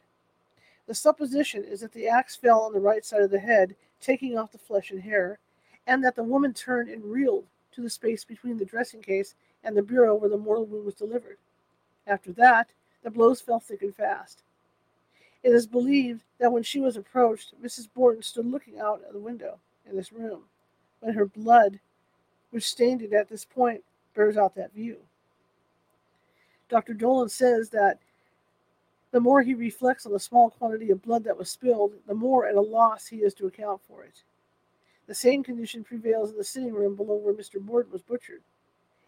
[0.86, 4.38] The supposition is that the axe fell on the right side of the head, taking
[4.38, 5.38] off the flesh and hair,
[5.86, 9.76] and that the woman turned and reeled to the space between the dressing case and
[9.76, 11.38] the bureau where the mortal wound was delivered.
[12.06, 12.70] After that,
[13.02, 14.42] the blows fell thick and fast.
[15.42, 17.88] It is believed that when she was approached, Mrs.
[17.94, 20.44] Borden stood looking out of the window in this room,
[21.00, 21.78] when her blood,
[22.50, 24.98] which stained it at this point, bears out that view.
[26.68, 26.92] Dr.
[26.92, 27.98] Dolan says that
[29.10, 32.46] the more he reflects on the small quantity of blood that was spilled, the more
[32.46, 34.22] at a loss he is to account for it.
[35.06, 37.58] The same condition prevails in the sitting room below where Mr.
[37.58, 38.42] Borden was butchered,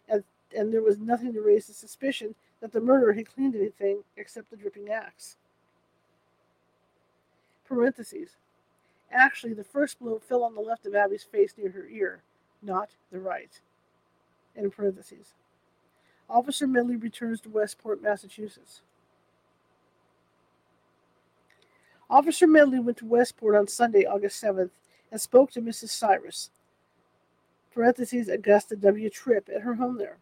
[0.09, 0.23] and,
[0.57, 4.49] and there was nothing to raise the suspicion that the murderer had cleaned anything except
[4.49, 5.35] the dripping axe
[7.71, 8.35] parentheses.
[9.11, 12.21] Actually, the first blow fell on the left of Abby's face near her ear,
[12.61, 13.61] not the right.
[14.55, 15.33] In parentheses.
[16.29, 18.81] Officer Medley returns to Westport, Massachusetts.
[22.09, 24.71] Officer Medley went to Westport on Sunday, August 7th,
[25.09, 25.89] and spoke to Mrs.
[25.89, 26.49] Cyrus,
[27.73, 29.09] parentheses Augusta W.
[29.09, 30.17] Tripp, at her home there.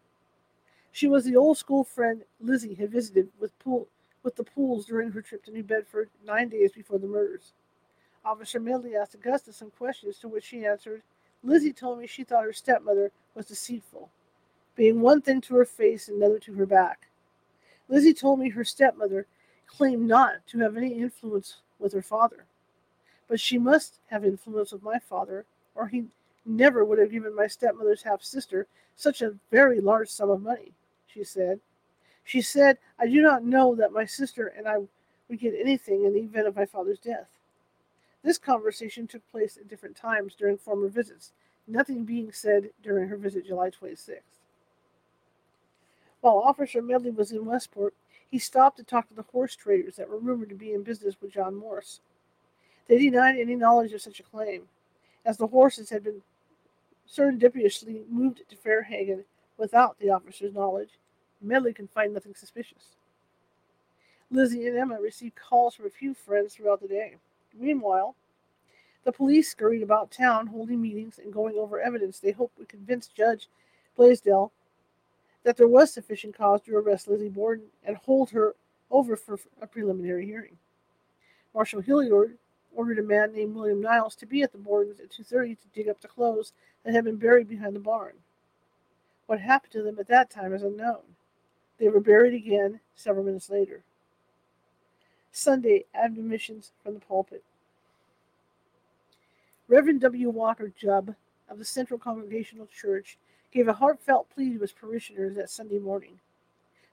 [0.92, 3.88] She was the old school friend Lizzie had visited with pool
[4.22, 7.52] with the Pools during her trip to New Bedford nine days before the murders.
[8.24, 11.02] Officer Medley asked Augusta some questions to which she answered,
[11.42, 14.10] Lizzie told me she thought her stepmother was deceitful,
[14.76, 17.08] being one thing to her face and another to her back.
[17.88, 19.26] Lizzie told me her stepmother
[19.66, 22.44] claimed not to have any influence with her father,
[23.26, 26.04] but she must have influence with my father, or he
[26.44, 30.72] never would have given my stepmother's half sister such a very large sum of money,
[31.06, 31.60] she said.
[32.24, 34.78] She said, I do not know that my sister and I
[35.28, 37.28] would get anything in the event of my father's death.
[38.22, 41.32] This conversation took place at different times during former visits,
[41.66, 44.20] nothing being said during her visit July 26th.
[46.20, 47.94] While Officer Medley was in Westport,
[48.30, 51.16] he stopped to talk to the horse traders that were rumored to be in business
[51.20, 52.00] with John Morse.
[52.88, 54.68] They denied any knowledge of such a claim,
[55.24, 56.22] as the horses had been
[57.08, 59.24] serendipitously moved to Fairhaven
[59.56, 60.90] without the officer's knowledge,
[61.40, 62.96] Medley can find nothing suspicious.
[64.30, 67.16] Lizzie and Emma received calls from a few friends throughout the day.
[67.58, 68.14] Meanwhile,
[69.04, 73.08] the police scurried about town, holding meetings and going over evidence they hoped would convince
[73.08, 73.48] Judge
[73.96, 74.52] Blaisdell
[75.42, 78.54] that there was sufficient cause to arrest Lizzie Borden and hold her
[78.90, 80.58] over for a preliminary hearing.
[81.54, 82.36] Marshal Hilliard
[82.72, 85.88] ordered a man named William Niles to be at the Bordens at 2.30 to dig
[85.88, 86.52] up the clothes
[86.84, 88.12] that had been buried behind the barn.
[89.26, 91.16] What happened to them at that time is unknown.
[91.80, 93.82] They were buried again several minutes later.
[95.32, 97.42] Sunday admonitions from the pulpit.
[99.66, 100.28] Reverend W.
[100.28, 101.14] Walker Jubb
[101.48, 103.16] of the Central Congregational Church
[103.50, 106.20] gave a heartfelt plea to his parishioners that Sunday morning.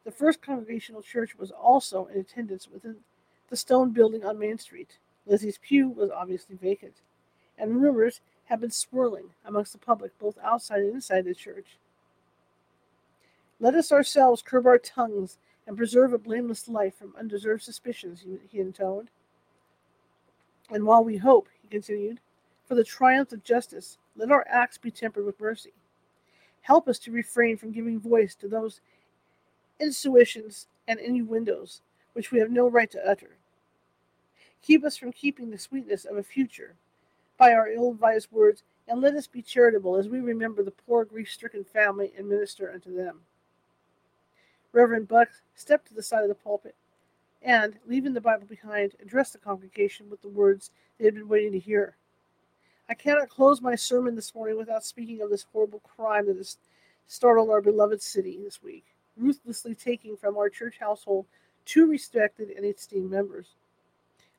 [0.05, 2.97] The First Congregational Church was also in attendance within
[3.49, 4.99] the stone building on Main Street.
[5.25, 7.01] Lizzie's pew was obviously vacant,
[7.57, 11.77] and rumors had been swirling amongst the public both outside and inside the church.
[13.59, 18.59] Let us ourselves curb our tongues and preserve a blameless life from undeserved suspicions, he
[18.59, 19.09] intoned.
[20.69, 22.19] And while we hope, he continued,
[22.65, 25.73] for the triumph of justice, let our acts be tempered with mercy.
[26.61, 28.81] Help us to refrain from giving voice to those
[29.79, 31.81] intuitions and innuendos
[32.17, 33.37] which we have no right to utter.
[34.63, 36.75] Keep us from keeping the sweetness of a future
[37.37, 41.05] by our ill advised words, and let us be charitable as we remember the poor
[41.05, 43.19] grief stricken family and minister unto them.
[44.77, 46.75] Reverend Buck stepped to the side of the pulpit
[47.41, 51.51] and, leaving the Bible behind, addressed the congregation with the words they had been waiting
[51.53, 51.95] to hear.
[52.87, 56.57] I cannot close my sermon this morning without speaking of this horrible crime that has
[57.07, 58.85] startled our beloved city this week,
[59.17, 61.25] ruthlessly taking from our church household
[61.65, 63.55] two respected and esteemed members.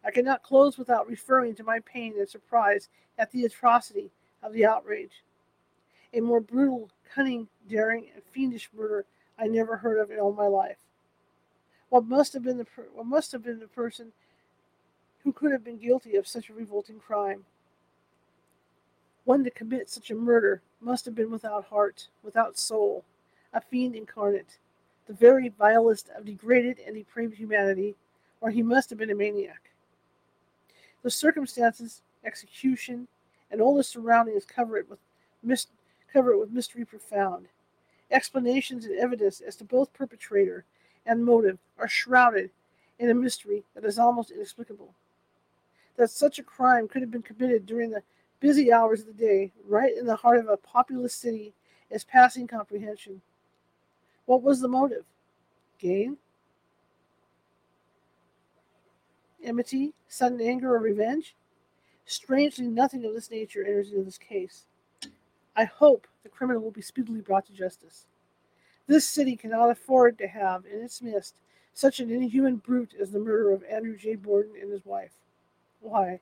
[0.05, 4.12] I cannot close without referring to my pain and surprise at the atrocity
[4.44, 5.24] of the outrage.
[6.14, 9.05] A more brutal, cunning, daring, and fiendish murder
[9.38, 10.79] I never heard of in all my life.
[11.88, 14.12] What must have been the per- what must have been the person
[15.22, 17.44] who could have been guilty of such a revolting crime?
[19.24, 23.05] One to commit such a murder must have been without heart, without soul,
[23.53, 24.59] a fiend incarnate,
[25.07, 27.96] the very vilest of degraded and depraved humanity,
[28.40, 29.70] or he must have been a maniac.
[31.03, 33.09] The circumstances, execution,
[33.51, 34.98] and all the surroundings cover it with
[35.42, 35.66] mis-
[36.12, 37.48] cover it with mystery profound.
[38.10, 40.64] Explanations and evidence as to both perpetrator
[41.06, 42.50] and motive are shrouded
[42.98, 44.94] in a mystery that is almost inexplicable.
[45.96, 48.02] That such a crime could have been committed during the
[48.40, 51.52] busy hours of the day, right in the heart of a populous city,
[51.90, 53.20] is passing comprehension.
[54.26, 55.04] What was the motive?
[55.78, 56.16] Gain?
[59.42, 59.94] Enmity?
[60.08, 61.34] Sudden anger or revenge?
[62.04, 64.64] Strangely, nothing of this nature enters into this case.
[65.56, 68.07] I hope the criminal will be speedily brought to justice.
[68.87, 71.35] This city cannot afford to have in its midst
[71.74, 74.14] such an inhuman brute as the murderer of Andrew J.
[74.16, 75.12] Borden and his wife.
[75.81, 76.20] Why?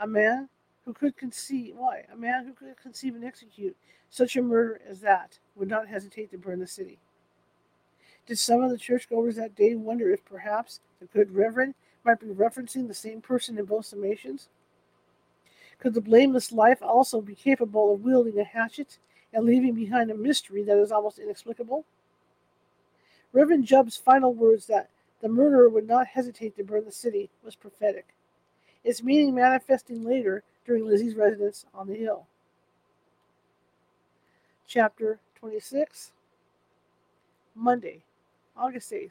[0.00, 0.48] A man
[0.84, 2.04] who could conceive why?
[2.12, 3.76] A man who could conceive and execute
[4.08, 6.98] such a murder as that would not hesitate to burn the city.
[8.26, 12.26] Did some of the churchgoers that day wonder if perhaps the good reverend might be
[12.26, 14.48] referencing the same person in both summations?
[15.78, 18.98] Could the blameless life also be capable of wielding a hatchet
[19.36, 21.84] and leaving behind a mystery that is almost inexplicable?
[23.34, 24.88] Reverend Jubb's final words that
[25.20, 28.06] the murderer would not hesitate to burn the city was prophetic,
[28.82, 32.26] its meaning manifesting later during Lizzie's residence on the hill.
[34.66, 36.12] Chapter 26
[37.54, 38.02] Monday,
[38.56, 39.10] August 8th,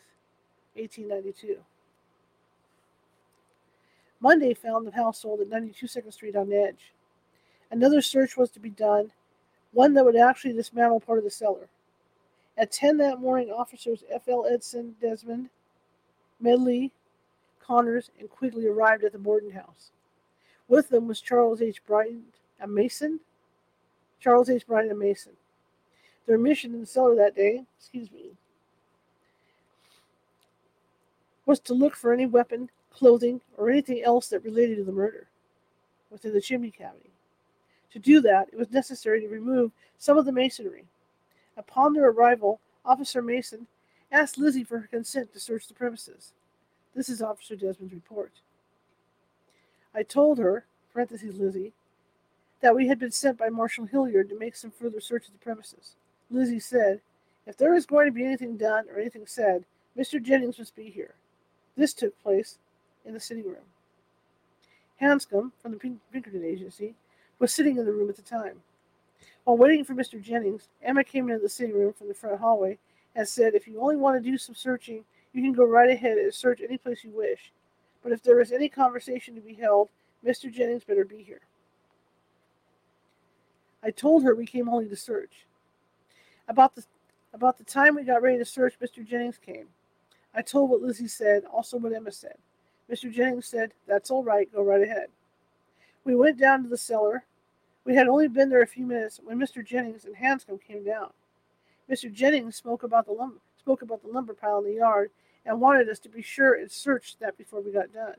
[0.73, 1.57] 1892.
[4.19, 6.93] Monday found the household at 92 Second Street on edge.
[7.69, 9.11] Another search was to be done,
[9.75, 11.67] one that would actually dismantle part of the cellar.
[12.57, 14.45] At 10 that morning, officers F.L.
[14.49, 15.49] Edson, Desmond,
[16.39, 16.93] Medley,
[17.61, 19.91] Connors, and Quigley arrived at the Borden house.
[20.69, 21.85] With them was Charles H.
[21.85, 22.23] Bryant,
[22.61, 23.19] a mason.
[24.21, 24.65] Charles H.
[24.65, 25.33] Bryant, a mason.
[26.25, 28.31] Their mission in the cellar that day, excuse me,
[31.45, 35.27] was to look for any weapon, clothing, or anything else that related to the murder
[36.09, 37.11] within the chimney cavity.
[37.95, 40.83] To do that, it was necessary to remove some of the masonry.
[41.55, 43.67] Upon their arrival, Officer Mason
[44.11, 46.33] asked Lizzie for her consent to search the premises.
[46.93, 48.33] This is Officer Desmond's report.
[49.93, 51.71] I told her, parentheses Lizzie,
[52.59, 55.39] that we had been sent by Marshal Hilliard to make some further search of the
[55.39, 55.95] premises.
[56.29, 56.99] Lizzie said,
[57.47, 59.63] If there is going to be anything done or anything said,
[59.97, 60.21] Mr.
[60.21, 61.13] Jennings must be here.
[61.77, 62.57] This took place
[63.05, 63.71] in the sitting room.
[65.01, 66.93] Hanscom, from the Pinkerton Agency,
[67.39, 68.61] was sitting in the room at the time.
[69.43, 70.21] While waiting for Mr.
[70.21, 72.79] Jennings, Emma came into the sitting room from the front hallway
[73.15, 76.17] and said, If you only want to do some searching, you can go right ahead
[76.17, 77.51] and search any place you wish.
[78.01, 79.89] But if there is any conversation to be held,
[80.25, 80.51] Mr.
[80.51, 81.41] Jennings better be here.
[83.83, 85.45] I told her we came only to search.
[86.47, 86.83] About the
[87.33, 89.05] about the time we got ready to search, Mr.
[89.05, 89.67] Jennings came.
[90.33, 92.37] I told what Lizzie said, also what Emma said.
[92.89, 93.11] Mr.
[93.11, 95.07] Jennings said, That's all right, go right ahead.
[96.05, 97.25] We went down to the cellar.
[97.83, 99.65] We had only been there a few minutes when Mr.
[99.65, 101.09] Jennings and Hanscom came down.
[101.89, 102.11] Mr.
[102.11, 105.11] Jennings spoke about the lumber, spoke about the lumber pile in the yard
[105.45, 108.15] and wanted us to be sure and search that before we got done.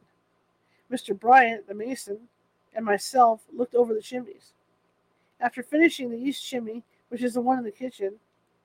[0.90, 1.18] Mr.
[1.18, 2.29] Bryant, the mason,
[2.75, 4.53] and myself looked over the chimneys.
[5.40, 8.16] After finishing the east chimney, which is the one in the kitchen,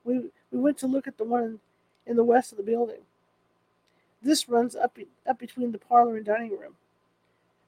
[0.04, 1.60] we, we went to look at the one
[2.06, 3.02] in, the west of the building.
[4.22, 6.76] This runs up, up between the parlor and dining room.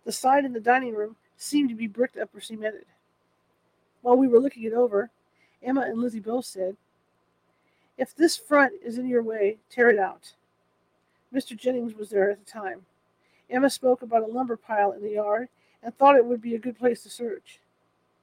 [0.05, 2.85] The side in the dining room seemed to be bricked up or cemented.
[4.01, 5.09] While we were looking it over,
[5.61, 6.75] Emma and Lizzie both said,
[7.97, 10.33] If this front is in your way, tear it out.
[11.33, 11.57] Mr.
[11.57, 12.85] Jennings was there at the time.
[13.49, 15.49] Emma spoke about a lumber pile in the yard
[15.81, 17.59] and thought it would be a good place to search.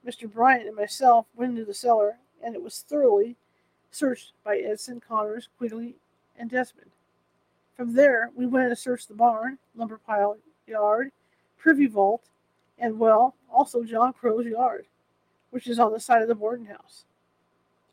[0.07, 0.31] Mr.
[0.31, 3.37] Bryant and myself went into the cellar, and it was thoroughly
[3.91, 5.97] searched by Edson, Connors, Quigley,
[6.39, 6.91] and Desmond.
[7.77, 11.13] From there, we went and searched the barn, lumber pile yard,
[11.59, 12.23] privy vault,
[12.81, 14.87] and, well, also John Crowe's yard,
[15.51, 17.05] which is on the side of the Borden house.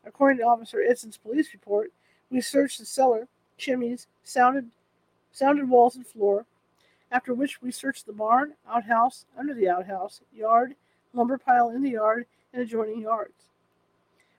[0.04, 1.92] According to Officer Edson's police report,
[2.30, 4.70] we searched the cellar, chimneys, sounded,
[5.30, 6.46] sounded walls and floor,
[7.12, 10.74] after which we searched the barn, outhouse, under the outhouse, yard,
[11.12, 13.48] lumber pile in the yard, and adjoining yards.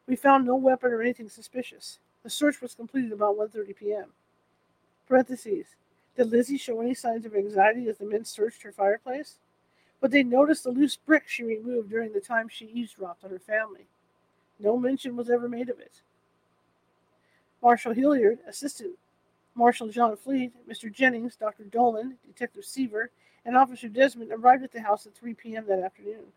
[0.08, 2.00] We found no weapon or anything suspicious.
[2.24, 4.06] The search was completed about 1.30 p.m.
[5.08, 5.68] Parentheses.
[6.18, 9.38] Did Lizzie show any signs of anxiety as the men searched her fireplace?
[10.02, 13.40] But they noticed the loose brick she removed during the time she eavesdropped on her
[13.40, 13.88] family.
[14.60, 16.02] No mention was ever made of it.
[17.62, 18.98] Marshal Hilliard, Assistant
[19.56, 20.92] Marshal John Fleet, Mr.
[20.92, 21.66] Jennings, Dr.
[21.66, 23.12] Dolan, Detective Seaver,
[23.46, 25.66] and Officer Desmond arrived at the house at 3 p.m.
[25.68, 26.32] that afternoon.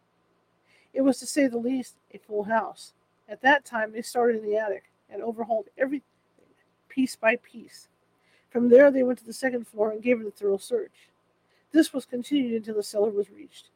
[0.93, 2.95] It was, to say the least, a full house.
[3.29, 6.07] At that time, they started in the attic and overhauled everything
[6.89, 7.89] piece by piece.
[8.51, 11.09] From there, they went to the second floor and gave it a thorough search.
[11.73, 13.69] This was continued until the cellar was reached.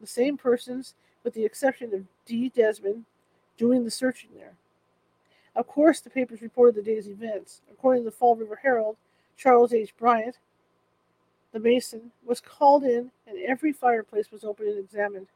[0.00, 2.50] The same persons, with the exception of D.
[2.54, 3.04] Desmond,
[3.56, 4.52] doing the searching there.
[5.56, 7.62] Of course, the papers reported the day's events.
[7.70, 8.96] According to the Fall River Herald,
[9.36, 9.96] Charles H.
[9.96, 10.38] Bryant,
[11.52, 15.28] the mason, was called in, and every fireplace was opened and examined.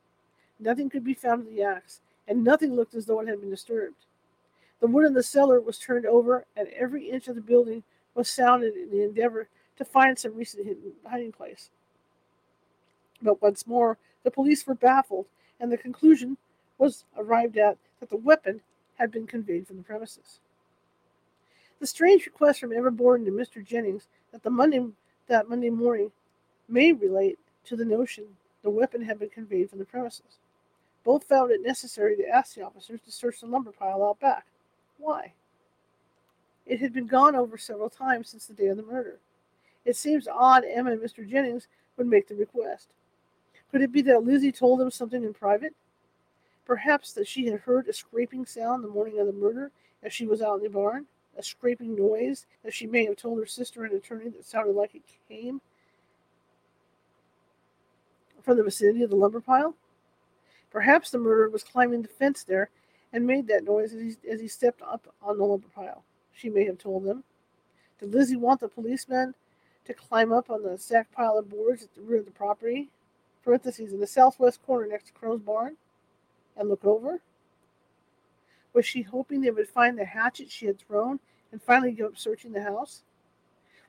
[0.60, 3.50] Nothing could be found in the axe, and nothing looked as though it had been
[3.50, 4.04] disturbed.
[4.80, 7.82] The wood in the cellar was turned over, and every inch of the building
[8.14, 9.48] was sounded in the endeavor
[9.78, 10.66] to find some recent
[11.08, 11.70] hiding place.
[13.22, 15.26] But once more, the police were baffled,
[15.60, 16.36] and the conclusion
[16.78, 18.60] was arrived at that the weapon
[18.98, 20.40] had been conveyed from the premises.
[21.80, 23.64] The strange request from Emma Borden to Mr.
[23.64, 24.86] Jennings that the Monday
[25.28, 26.10] that Monday morning
[26.68, 28.24] may relate to the notion
[28.62, 30.38] the weapon had been conveyed from the premises.
[31.04, 34.46] Both found it necessary to ask the officers to search the lumber pile out back.
[34.98, 35.32] Why?
[36.64, 39.18] It had been gone over several times since the day of the murder.
[39.84, 41.28] It seems odd Emma and Mr.
[41.28, 42.88] Jennings would make the request.
[43.72, 45.74] Could it be that Lizzie told them something in private?
[46.66, 50.26] Perhaps that she had heard a scraping sound the morning of the murder as she
[50.26, 51.06] was out in the barn,
[51.38, 54.94] a scraping noise that she may have told her sister and attorney that sounded like
[54.94, 55.62] it came
[58.42, 59.74] from the vicinity of the lumber pile.
[60.70, 62.68] Perhaps the murderer was climbing the fence there
[63.10, 66.02] and made that noise as he, as he stepped up on the lumber pile.
[66.34, 67.24] She may have told them.
[68.00, 69.34] Did Lizzie want the policeman
[69.86, 72.90] to climb up on the stacked pile of boards at the rear of the property?
[73.44, 75.76] Parentheses in the southwest corner next to Crowe's barn?
[76.56, 77.20] and look over?
[78.72, 82.18] Was she hoping they would find the hatchet she had thrown and finally give up
[82.18, 83.02] searching the house?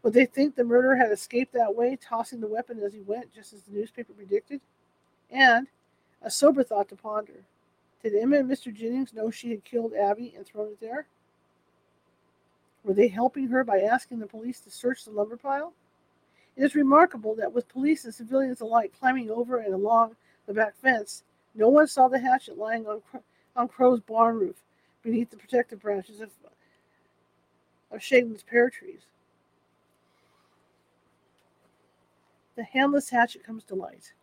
[0.01, 3.33] Would they think the murderer had escaped that way, tossing the weapon as he went,
[3.33, 4.59] just as the newspaper predicted?
[5.31, 5.67] And,
[6.21, 7.45] a sober thought to ponder,
[8.01, 8.73] did Emma and Mr.
[8.73, 11.07] Jennings know she had killed Abby and thrown it there?
[12.83, 15.71] Were they helping her by asking the police to search the lumber pile?
[16.55, 20.75] It is remarkable that with police and civilians alike climbing over and along the back
[20.75, 21.23] fence,
[21.55, 23.01] no one saw the hatchet lying on,
[23.55, 24.57] on Crowe's barn roof
[25.01, 26.29] beneath the protective branches of,
[27.91, 29.01] of Chagnon's pear trees.
[32.55, 34.13] The handless hatchet comes to light.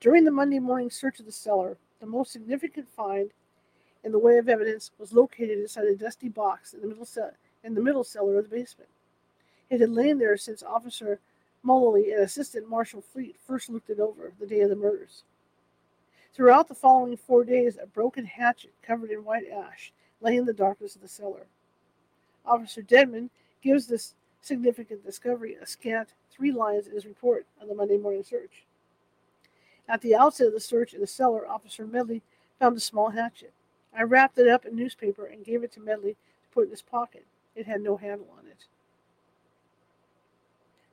[0.00, 3.30] During the Monday morning search of the cellar, the most significant find
[4.02, 7.36] in the way of evidence was located inside a dusty box in the middle, ce-
[7.62, 8.88] in the middle cellar of the basement.
[9.70, 11.20] It had lain there since Officer
[11.62, 15.22] Mullally and Assistant Marshal Fleet first looked it over the day of the murders.
[16.34, 20.52] Throughout the following four days, a broken hatchet covered in white ash lay in the
[20.52, 21.46] darkness of the cellar.
[22.44, 23.30] Officer Dedman
[23.62, 28.24] gives this significant discovery a scant three lines in his report on the Monday morning
[28.24, 28.64] search.
[29.88, 32.22] At the outset of the search in the cellar, Officer Medley
[32.58, 33.52] found a small hatchet.
[33.96, 36.82] I wrapped it up in newspaper and gave it to Medley to put in his
[36.82, 37.26] pocket.
[37.54, 38.66] It had no handle on it.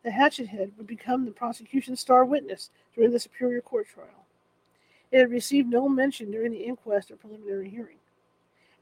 [0.04, 4.26] The hatchet head would become the prosecution's star witness during the Superior Court trial.
[5.12, 7.98] It had received no mention during the inquest or preliminary hearing.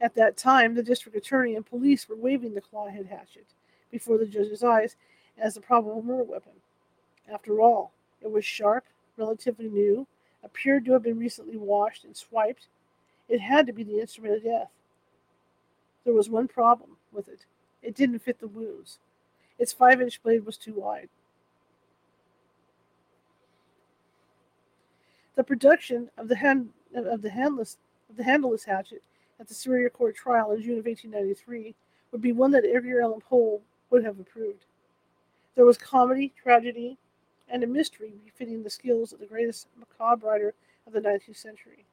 [0.01, 3.45] At that time, the district attorney and police were waving the clawhead hatchet
[3.91, 4.95] before the judge's eyes
[5.37, 6.51] as the probable murder weapon.
[7.31, 7.91] After all,
[8.21, 8.85] it was sharp,
[9.17, 10.07] relatively new,
[10.43, 12.67] appeared to have been recently washed and swiped.
[13.29, 14.69] It had to be the instrument of death.
[16.03, 17.45] There was one problem with it
[17.85, 18.97] it didn't fit the wounds.
[19.57, 21.09] Its five inch blade was too wide.
[25.35, 27.77] The production of the hand of the handless
[28.09, 29.03] of the handleless hatchet
[29.39, 31.75] at the Superior Court trial in June of 1893
[32.11, 34.65] would be one that Edgar Allan Poe would have approved.
[35.55, 36.97] There was comedy, tragedy,
[37.49, 40.53] and a mystery befitting the skills of the greatest macabre writer
[40.87, 41.85] of the 19th century.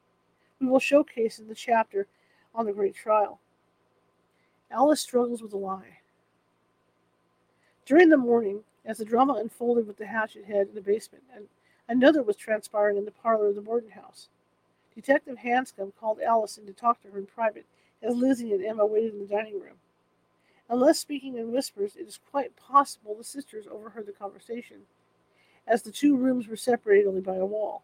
[0.59, 2.07] We will showcase in the chapter
[2.55, 3.39] on the Great Trial.
[4.71, 5.99] Alice struggles with a lie.
[7.85, 11.47] During the morning, as the drama unfolded with the hatchet head in the basement, and
[11.89, 14.29] another was transpiring in the parlor of the Borden house.
[14.95, 17.65] Detective Hanscom called in to talk to her in private
[18.01, 19.77] as Lizzie and Emma waited in the dining room.
[20.69, 24.81] Unless speaking in whispers, it is quite possible the sisters overheard the conversation,
[25.67, 27.83] as the two rooms were separated only by a wall.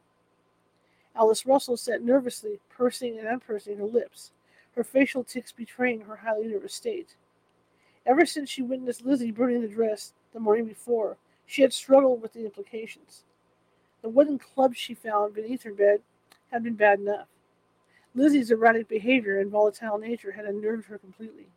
[1.16, 4.32] Alice Russell sat nervously, pursing and unpursing her lips,
[4.76, 7.16] her facial tics betraying her highly nervous state.
[8.06, 12.34] Ever since she witnessed Lizzie burning the dress the morning before, she had struggled with
[12.34, 13.24] the implications.
[14.02, 16.02] The wooden club she found beneath her bed
[16.52, 17.28] had been bad enough.
[18.16, 21.48] Lizzie's erratic behavior and volatile nature had unnerved her completely.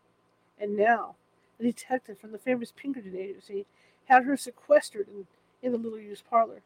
[0.59, 1.17] And now,
[1.59, 3.67] a detective from the famous Pinkerton agency
[4.07, 5.27] had her sequestered in,
[5.63, 6.63] in the little used parlor.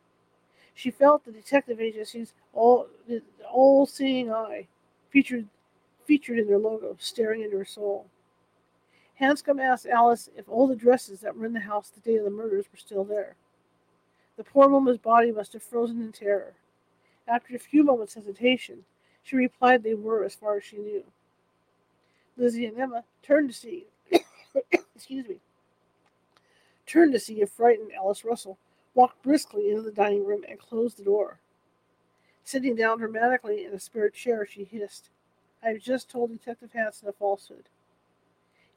[0.74, 2.88] She felt the detective agency's all
[3.50, 4.66] all seeing eye
[5.10, 5.48] featured
[6.04, 8.06] featured in their logo, staring into her soul.
[9.20, 12.24] Hanscom asked Alice if all the dresses that were in the house the day of
[12.24, 13.36] the murders were still there.
[14.36, 16.54] The poor woman's body must have frozen in terror.
[17.26, 18.84] After a few moments' hesitation,
[19.22, 21.04] she replied they were as far as she knew.
[22.36, 23.86] Lizzie and Emma turned to see
[24.94, 25.40] excuse me
[26.86, 28.58] turned to see if frightened Alice Russell
[28.94, 31.38] walked briskly into the dining room and closed the door.
[32.44, 35.10] Sitting down dramatically in a spare chair, she hissed,
[35.62, 37.68] I have just told Detective Hanscom a falsehood.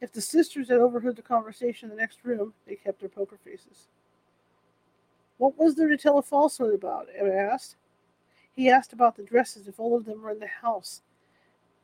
[0.01, 3.37] If the sisters had overheard the conversation in the next room, they kept their poker
[3.43, 3.87] faces.
[5.37, 7.07] What was there to tell a falsehood about?
[7.17, 7.75] Emma asked.
[8.55, 11.01] He asked about the dresses, if all of them were in the house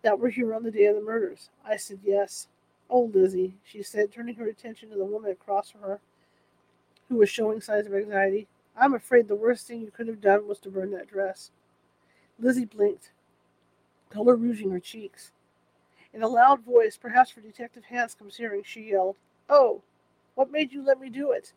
[0.02, 1.50] that were here on the day of the murders.
[1.66, 2.48] I said yes.
[2.90, 6.00] Oh, Lizzie, she said, turning her attention to the woman across from her,
[7.10, 8.48] who was showing signs of anxiety.
[8.78, 11.52] I'm afraid the worst thing you could have done was to burn that dress.
[12.38, 13.12] Lizzie blinked,
[14.10, 15.32] color rouging her cheeks.
[16.16, 19.18] In a loud voice, perhaps for Detective Hanscom's hearing, she yelled,
[19.50, 19.82] Oh,
[20.36, 21.52] what made you let me do it?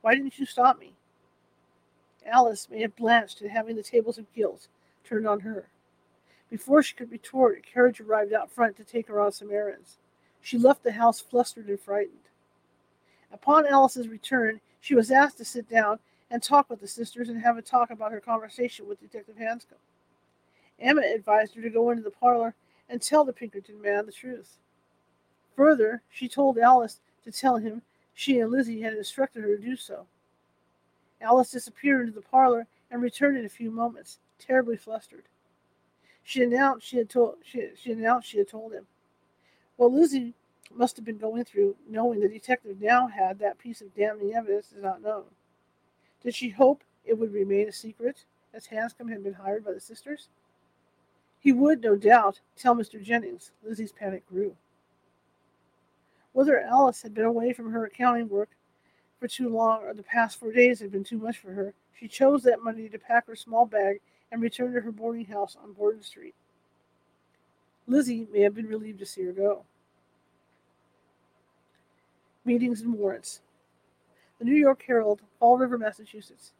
[0.00, 0.92] Why didn't you stop me?
[2.24, 4.68] Alice may have blanched at having the tables of guilt
[5.02, 5.70] turned on her.
[6.48, 9.98] Before she could retort, a carriage arrived out front to take her on some errands.
[10.40, 12.28] She left the house flustered and frightened.
[13.32, 15.98] Upon Alice's return, she was asked to sit down
[16.30, 19.80] and talk with the sisters and have a talk about her conversation with Detective Hanscom.
[20.78, 22.54] Emma advised her to go into the parlor
[22.88, 24.58] and tell the Pinkerton man the truth.
[25.56, 27.82] Further, she told Alice to tell him
[28.14, 30.06] she and Lizzie had instructed her to do so.
[31.20, 35.24] Alice disappeared into the parlor and returned in a few moments, terribly flustered.
[36.22, 38.86] She announced she had told she, she announced she had told him.
[39.76, 40.34] What Lizzie
[40.74, 44.72] must have been going through, knowing the detective now had that piece of damning evidence,
[44.72, 45.24] is not known.
[46.22, 49.80] Did she hope it would remain a secret, as Hanscom had been hired by the
[49.80, 50.28] sisters?
[51.46, 53.00] He would, no doubt, tell Mr.
[53.00, 53.52] Jennings.
[53.62, 54.56] Lizzie's panic grew.
[56.32, 58.48] Whether Alice had been away from her accounting work
[59.20, 62.08] for too long or the past four days had been too much for her, she
[62.08, 64.00] chose that Monday to pack her small bag
[64.32, 66.34] and return to her boarding house on Borden Street.
[67.86, 69.62] Lizzie may have been relieved to see her go.
[72.44, 73.40] Meetings and warrants.
[74.40, 76.54] The New York Herald, Fall River, Massachusetts,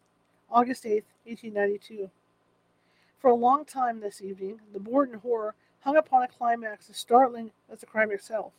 [0.48, 2.08] August 8, 1892.
[3.18, 7.52] For a long time this evening, the Borden horror hung upon a climax as startling
[7.70, 8.52] as the crime itself.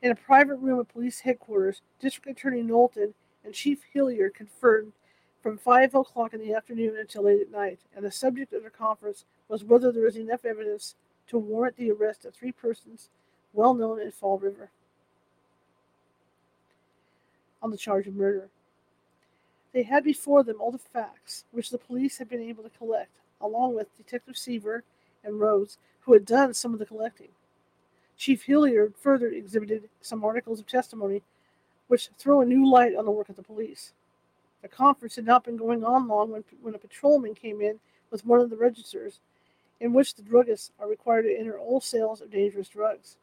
[0.00, 3.14] In a private room at police headquarters, District Attorney Knowlton
[3.44, 4.92] and Chief Hilliard conferred
[5.42, 8.70] from five o'clock in the afternoon until late at night, and the subject of their
[8.70, 10.94] conference was whether there was enough evidence
[11.28, 13.10] to warrant the arrest of three persons
[13.52, 14.70] well known in Fall River
[17.62, 18.48] on the charge of murder.
[19.72, 23.20] They had before them all the facts which the police had been able to collect,
[23.40, 24.84] along with Detective Seaver
[25.24, 27.28] and Rhodes, who had done some of the collecting.
[28.16, 31.22] Chief Hilliard further exhibited some articles of testimony
[31.86, 33.92] which throw a new light on the work of the police.
[34.62, 37.78] The conference had not been going on long when, when a patrolman came in
[38.10, 39.20] with one of the registers
[39.80, 43.16] in which the druggists are required to enter all sales of dangerous drugs.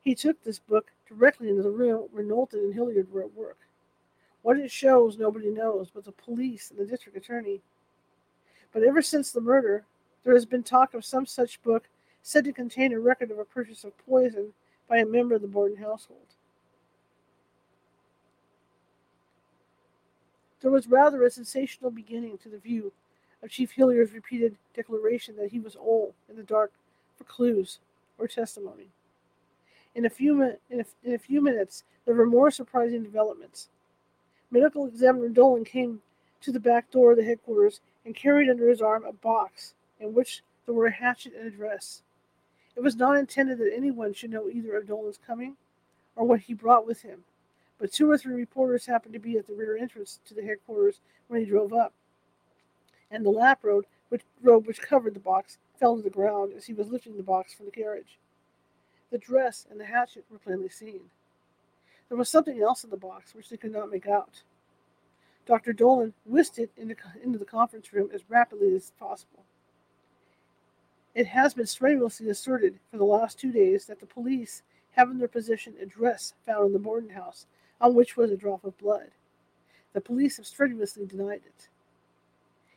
[0.00, 3.58] He took this book directly into the room where Knowlton and Hilliard were at work.
[4.42, 7.60] What it shows, nobody knows but the police and the district attorney.
[8.72, 9.84] But ever since the murder,
[10.24, 11.88] there has been talk of some such book
[12.22, 14.52] said to contain a record of a purchase of poison
[14.88, 16.34] by a member of the Borden household.
[20.60, 22.92] There was rather a sensational beginning to the view
[23.42, 26.72] of Chief Hilliard's repeated declaration that he was all in the dark
[27.16, 27.78] for clues
[28.18, 28.88] or testimony.
[29.94, 33.68] In a few, in a, in a few minutes, there were more surprising developments.
[34.50, 36.00] Medical examiner Dolan came
[36.40, 40.14] to the back door of the headquarters and carried under his arm a box in
[40.14, 42.02] which there were a hatchet and a dress.
[42.76, 45.56] It was not intended that anyone should know either of Dolan's coming
[46.14, 47.24] or what he brought with him,
[47.78, 51.00] but two or three reporters happened to be at the rear entrance to the headquarters
[51.28, 51.92] when he drove up,
[53.10, 56.66] and the lap robe which, robe which covered the box fell to the ground as
[56.66, 58.18] he was lifting the box from the carriage.
[59.10, 61.00] The dress and the hatchet were plainly seen.
[62.08, 64.42] There was something else in the box which they could not make out.
[65.46, 65.72] Dr.
[65.72, 69.44] Dolan whisked it into, the conference room as rapidly as possible.
[71.14, 75.18] It has been strenuously asserted for the last two days that the police have in
[75.18, 77.46] their possession a dress found in the Borden house
[77.80, 79.10] on which was a drop of blood.
[79.92, 81.68] The police have strenuously denied it.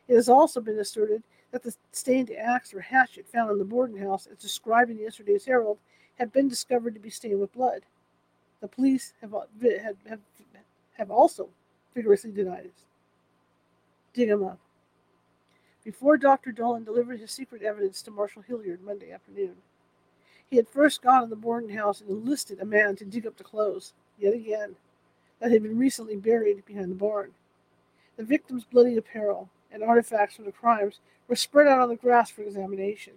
[0.08, 3.98] It has also been asserted that the stained axe or hatchet found in the Borden
[3.98, 5.78] house, as described in yesterday's Herald,
[6.18, 7.82] had been discovered to be stained with blood.
[8.60, 10.20] The police have, uh, have, have,
[10.94, 11.48] have also
[11.94, 12.74] vigorously denied it.
[14.12, 14.58] Dig him up.
[15.84, 16.52] Before Dr.
[16.52, 19.56] Dolan delivered his secret evidence to Marshal Hilliard Monday afternoon,
[20.50, 23.36] he had first gone to the Borden house and enlisted a man to dig up
[23.36, 24.76] the clothes, yet again,
[25.38, 27.32] that had been recently buried behind the barn.
[28.16, 32.30] The victim's bloody apparel and artifacts from the crimes were spread out on the grass
[32.30, 33.14] for examination.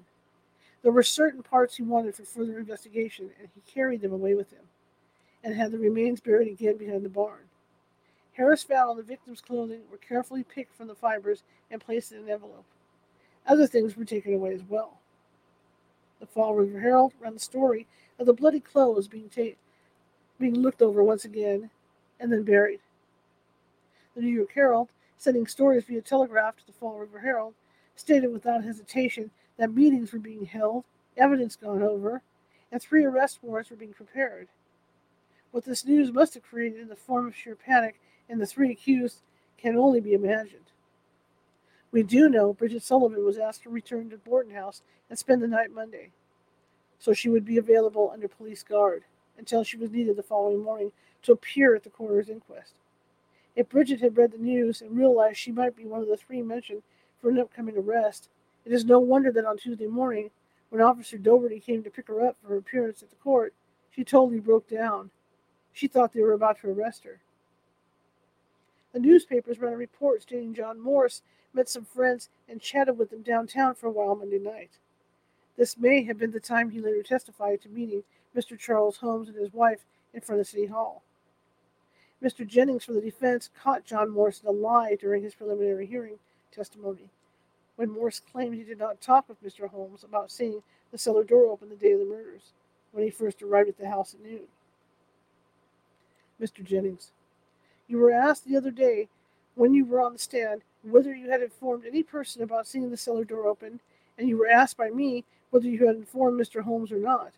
[0.83, 4.51] There were certain parts he wanted for further investigation, and he carried them away with
[4.51, 4.65] him,
[5.43, 7.49] and had the remains buried again behind the barn.
[8.33, 12.19] Hairs found on the victim's clothing were carefully picked from the fibers and placed in
[12.19, 12.65] an envelope.
[13.45, 14.99] Other things were taken away as well.
[16.19, 19.57] The Fall River Herald ran the story of the bloody clothes being, ta-
[20.39, 21.69] being looked over once again
[22.19, 22.79] and then buried.
[24.15, 27.53] The New York Herald, sending stories via telegraph to the Fall River Herald,
[27.95, 30.85] stated without hesitation that meetings were being held,
[31.17, 32.21] evidence gone over,
[32.71, 34.47] and three arrest warrants were being prepared.
[35.51, 37.99] What this news must have created in the form of sheer panic
[38.33, 39.21] and the three accused
[39.57, 40.71] can only be imagined.
[41.91, 45.47] We do know Bridget Sullivan was asked to return to Borden House and spend the
[45.47, 46.09] night Monday,
[46.97, 49.03] so she would be available under police guard
[49.37, 52.73] until she was needed the following morning to appear at the coroner's inquest.
[53.55, 56.41] If Bridget had read the news and realized she might be one of the three
[56.41, 56.81] mentioned
[57.21, 58.29] for an upcoming arrest,
[58.65, 60.31] it is no wonder that on Tuesday morning,
[60.71, 63.53] when Officer Doherty came to pick her up for her appearance at the court,
[63.91, 65.11] she totally broke down.
[65.71, 67.19] She thought they were about to arrest her.
[68.93, 71.23] The newspapers ran a report stating John Morse
[71.53, 74.77] met some friends and chatted with them downtown for a while Monday night.
[75.57, 78.03] This may have been the time he later testified to meeting
[78.35, 78.57] Mr.
[78.57, 81.03] Charles Holmes and his wife in front of City Hall.
[82.23, 82.47] Mr.
[82.47, 86.19] Jennings for the defense caught John Morse in a lie during his preliminary hearing
[86.51, 87.09] testimony
[87.75, 89.67] when Morse claimed he did not talk with Mr.
[89.67, 92.53] Holmes about seeing the cellar door open the day of the murders
[92.91, 94.47] when he first arrived at the house at noon.
[96.39, 96.63] Mr.
[96.63, 97.11] Jennings,
[97.87, 99.09] you were asked the other day,
[99.55, 102.97] when you were on the stand, whether you had informed any person about seeing the
[102.97, 103.79] cellar door open,
[104.17, 106.61] and you were asked by me whether you had informed Mr.
[106.61, 107.33] Holmes or not.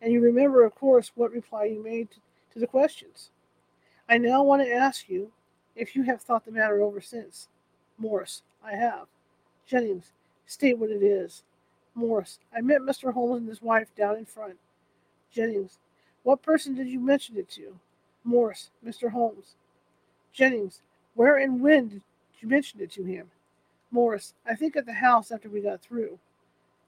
[0.00, 2.08] And you remember, of course, what reply you made
[2.52, 3.30] to the questions.
[4.08, 5.32] I now want to ask you
[5.74, 7.48] if you have thought the matter over since.
[7.98, 9.06] Morris, I have.
[9.66, 10.12] Jennings,
[10.46, 11.42] state what it is.
[11.94, 13.12] Morris, I met Mr.
[13.12, 14.56] Holmes and his wife down in front.
[15.32, 15.78] Jennings,
[16.22, 17.78] what person did you mention it to?
[18.22, 19.10] Morris, Mr.
[19.10, 19.56] Holmes.
[20.36, 20.82] Jennings,
[21.14, 22.02] where and when did
[22.40, 23.30] you mention it to him?
[23.90, 26.18] Morris, I think at the house after we got through.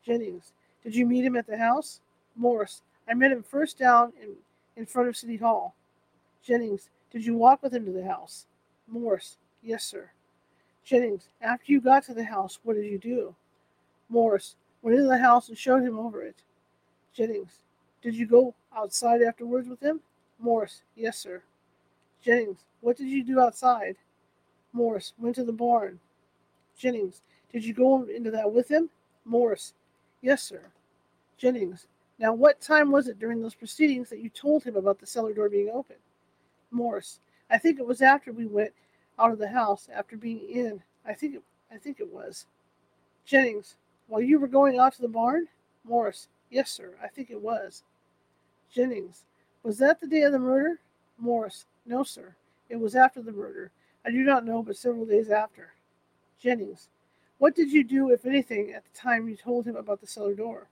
[0.05, 0.53] Jennings,
[0.84, 2.01] did you meet him at the house?
[2.36, 4.34] Morris, I met him first down in,
[4.76, 5.74] in front of City Hall.
[6.44, 8.44] Jennings, did you walk with him to the house?
[8.86, 10.11] Morris, yes, sir.
[10.84, 13.34] Jennings, after you got to the house, what did you do?
[14.11, 16.36] Morris, went into the house and showed him over it.
[17.14, 17.61] Jennings,
[18.03, 20.01] did you go outside afterwards with him?
[20.38, 21.42] Morris, yes, sir.
[22.23, 23.97] Jennings, what did you do outside?
[24.73, 25.99] Morris, went to the barn.
[26.77, 28.91] Jennings, did you go into that with him?
[29.25, 29.75] Morris,
[30.23, 30.62] yes, sir.
[31.37, 31.87] Jennings,
[32.19, 35.33] now what time was it during those proceedings that you told him about the cellar
[35.33, 35.97] door being open?
[36.71, 38.73] Morris, I think it was after we went
[39.19, 40.83] out of the house after being in.
[41.07, 41.43] I think it,
[41.73, 42.47] I think it was.
[43.25, 43.77] Jennings,
[44.09, 45.47] while you were going out to the barn?
[45.85, 47.83] Morris, yes, sir, I think it was.
[48.73, 49.25] Jennings,
[49.62, 50.79] was that the day of the murder?
[51.19, 52.36] Morris, no, sir.
[52.68, 53.72] It was after the murder.
[54.05, 55.72] I do not know, but several days after.
[56.41, 56.89] Jennings,
[57.39, 60.34] what did you do, if anything, at the time you told him about the cellar
[60.34, 60.68] door?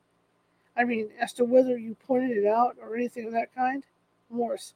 [0.77, 3.85] I mean, as to whether you pointed it out or anything of that kind?
[4.29, 4.75] Morse.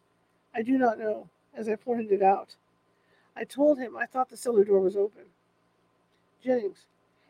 [0.55, 2.57] I do not know, as I pointed it out.
[3.37, 5.25] I told him I thought the cellar door was open.
[6.43, 6.87] Jennings,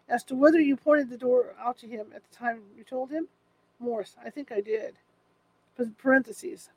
[0.08, 3.10] as to whether you pointed the door out to him at the time you told
[3.10, 3.26] him?
[3.80, 4.14] Morse.
[4.24, 4.94] I think I did.
[5.98, 6.68] Parentheses.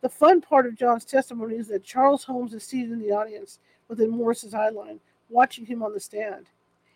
[0.00, 3.58] The fun part of John's testimony is that Charles Holmes is seated in the audience
[3.88, 6.46] within Morris's eye line, watching him on the stand.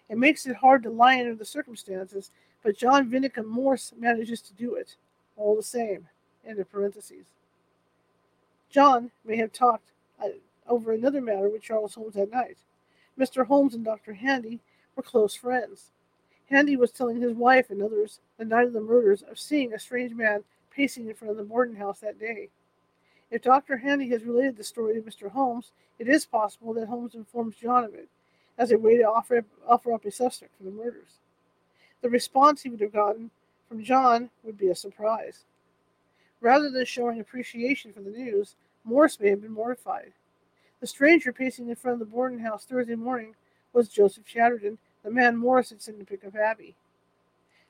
[0.09, 2.31] It makes it hard to lie under the circumstances,
[2.63, 4.97] but John Vinnicum Morse manages to do it,
[5.37, 6.09] all the same.
[6.47, 7.27] End of parentheses.
[8.71, 9.91] John may have talked
[10.23, 10.29] uh,
[10.69, 12.59] over another matter with Charles Holmes that night.
[13.19, 13.47] Mr.
[13.47, 14.15] Holmes and Dr.
[14.15, 14.61] Handy
[14.97, 15.91] were close friends.
[16.49, 19.79] Handy was telling his wife and others the night of the murders of seeing a
[19.79, 22.49] strange man pacing in front of the Borden house that day.
[23.33, 23.79] If Dr.
[23.79, 25.31] Handy has related the story to Mr.
[25.31, 28.11] Holmes, it is possible that Holmes informs John of it
[28.59, 31.19] as a way to offer, offer up a suspect for the murders.
[32.03, 33.31] The response he would have gotten
[33.71, 35.45] from John would be a surprise.
[36.43, 38.55] Rather than showing appreciation for the news,
[38.85, 40.13] Morris may have been mortified.
[40.81, 43.35] The stranger pacing in front of the Borden house Thursday morning
[43.73, 46.75] was Joseph Chatterton, the man Morris had sent to pick up Abby.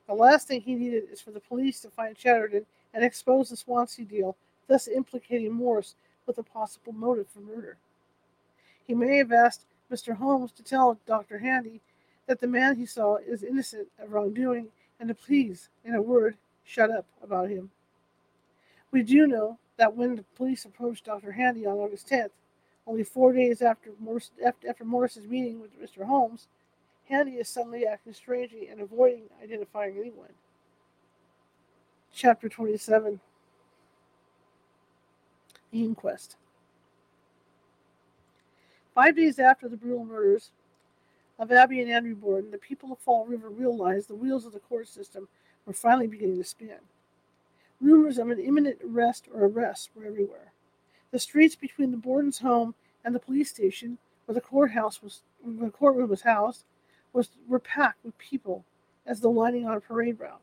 [0.08, 3.56] The last thing he needed is for the police to find Chatterton and expose the
[3.56, 4.36] Swansea deal
[4.72, 5.94] thus implicating Morse
[6.26, 7.76] with a possible motive for murder.
[8.86, 10.16] He may have asked Mr.
[10.16, 11.38] Holmes to tell Dr.
[11.38, 11.82] Handy
[12.26, 14.68] that the man he saw is innocent of wrongdoing
[14.98, 17.70] and to please, in a word, shut up about him.
[18.90, 21.32] We do know that when the police approached Dr.
[21.32, 22.30] Handy on August 10th,
[22.86, 24.30] only four days after, Morris,
[24.66, 26.06] after Morris's meeting with Mr.
[26.06, 26.46] Holmes,
[27.10, 30.32] Handy is suddenly acting strangely and avoiding identifying anyone.
[32.10, 33.20] Chapter 27
[35.72, 36.36] the inquest.
[38.94, 40.50] Five days after the brutal murders
[41.38, 44.60] of Abby and Andrew Borden, the people of Fall River realized the wheels of the
[44.60, 45.28] court system
[45.66, 46.76] were finally beginning to spin.
[47.80, 50.52] Rumors of an imminent arrest or arrests were everywhere.
[51.10, 55.70] The streets between the Borden's home and the police station, where the courthouse was, the
[55.70, 56.64] courtroom was housed,
[57.12, 58.64] was were packed with people
[59.06, 60.40] as though lining on a parade route.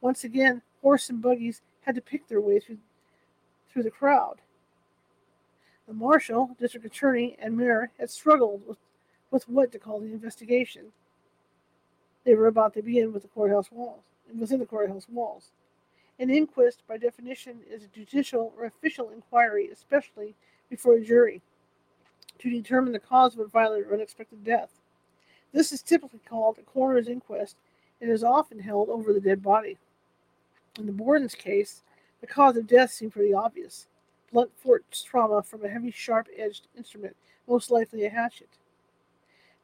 [0.00, 2.78] Once again, horse and buggies had to pick their way through
[3.72, 4.36] through the crowd.
[5.86, 8.78] The marshal, district attorney, and mayor had struggled with,
[9.30, 10.92] with what to call the investigation.
[12.24, 14.04] They were about to begin with the courthouse walls,
[14.38, 15.50] within the courthouse walls.
[16.18, 20.34] An inquest, by definition, is a judicial or official inquiry, especially
[20.68, 21.40] before a jury,
[22.38, 24.70] to determine the cause of a violent or unexpected death.
[25.52, 27.56] This is typically called a coroner's inquest
[28.00, 29.78] and is often held over the dead body.
[30.78, 31.82] In the Borden's case,
[32.20, 33.86] the cause of death seemed pretty obvious
[34.32, 37.16] blunt force trauma from a heavy, sharp edged instrument,
[37.48, 38.48] most likely a hatchet.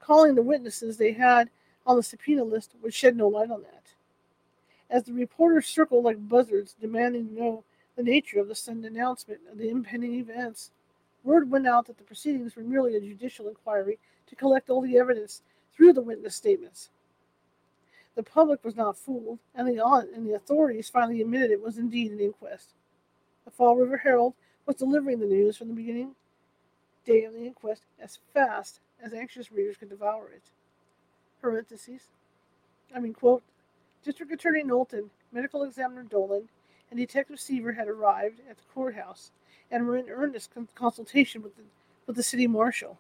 [0.01, 1.51] Calling the witnesses they had
[1.87, 3.95] on the subpoena list would shed no light on that.
[4.91, 7.65] As the reporters circled like buzzards, demanding to know
[7.97, 10.71] the nature of the sudden announcement of the impending events,
[11.25, 14.99] word went out that the proceedings were merely a judicial inquiry to collect all the
[14.99, 15.43] evidence
[15.75, 16.91] through the witness statements.
[18.17, 22.11] The public was not fooled, and the, and the authorities finally admitted it was indeed
[22.11, 22.71] an inquest.
[23.45, 26.17] The Fall River Herald was delivering the news from the beginning
[27.05, 30.43] day of the inquest as fast as anxious readers could devour it.
[31.41, 32.09] Parentheses.
[32.95, 33.43] I mean, quote,
[34.03, 36.49] District Attorney Knowlton, Medical Examiner Dolan,
[36.91, 39.31] and Detective Seaver had arrived at the courthouse
[39.71, 41.63] and were in earnest consultation with the,
[42.07, 42.99] with the city marshal.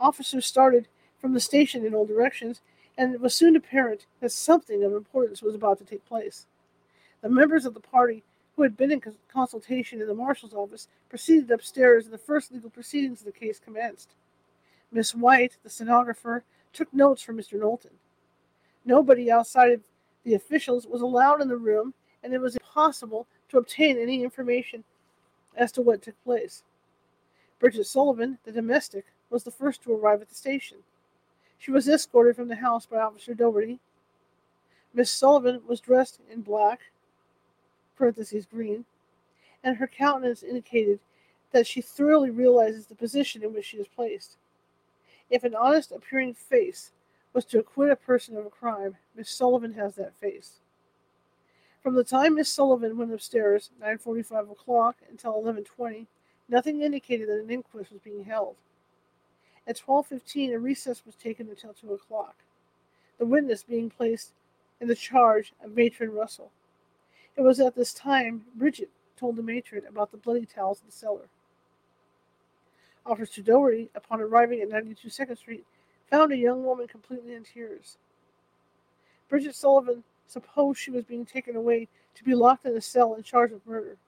[0.00, 0.88] Officers started
[1.20, 2.60] from the station in all directions
[2.98, 6.46] and it was soon apparent that something of importance was about to take place.
[7.22, 8.24] The members of the party
[8.56, 9.00] who had been in
[9.32, 13.60] consultation in the marshal's office proceeded upstairs, and the first legal proceedings of the case
[13.60, 14.10] commenced.
[14.90, 16.42] Miss White, the stenographer,
[16.72, 17.58] took notes for Mr.
[17.58, 17.92] Knowlton.
[18.84, 19.82] Nobody outside of
[20.24, 21.94] the officials was allowed in the room,
[22.24, 24.82] and it was impossible to obtain any information
[25.56, 26.64] as to what took place.
[27.60, 30.78] Bridget Sullivan, the domestic, was the first to arrive at the station.
[31.58, 33.80] She was escorted from the house by Officer Doherty.
[34.94, 36.80] Miss Sullivan was dressed in black,
[37.96, 38.84] parentheses green,
[39.62, 41.00] and her countenance indicated
[41.52, 44.36] that she thoroughly realizes the position in which she is placed.
[45.28, 46.92] If an honest appearing face
[47.32, 50.60] was to acquit a person of a crime, Miss Sullivan has that face.
[51.82, 56.06] From the time Miss Sullivan went upstairs, 9:45 o'clock, until 11:20,
[56.48, 58.56] Nothing indicated that an inquest was being held.
[59.68, 62.36] At 12:15, a recess was taken until 2 o'clock.
[63.18, 64.32] The witness being placed
[64.80, 66.50] in the charge of Matron Russell.
[67.36, 70.92] It was at this time Bridget told the matron about the bloody towels in the
[70.92, 71.28] cellar.
[73.04, 75.66] Officer Doherty, upon arriving at 92 Second Street,
[76.06, 77.98] found a young woman completely in tears.
[79.28, 83.22] Bridget Sullivan supposed she was being taken away to be locked in a cell in
[83.22, 83.98] charge of murder.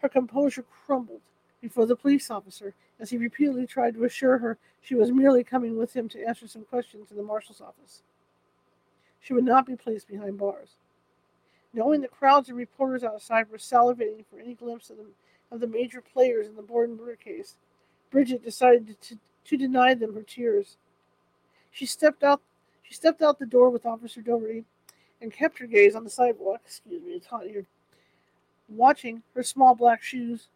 [0.00, 1.22] Her composure crumbled
[1.60, 5.76] before the police officer as he repeatedly tried to assure her she was merely coming
[5.76, 8.02] with him to answer some questions in the marshal's office.
[9.20, 10.76] She would not be placed behind bars.
[11.72, 15.06] Knowing the crowds of reporters outside were salivating for any glimpse of the,
[15.52, 17.56] of the major players in the Borden murder case,
[18.10, 20.76] Bridget decided to, to deny them her tears.
[21.70, 22.40] She stepped out
[22.82, 24.64] she stepped out the door with Officer Doherty
[25.22, 27.64] and kept her gaze on the sidewalk, excuse me, it's hot here,
[28.68, 30.48] watching her small black shoes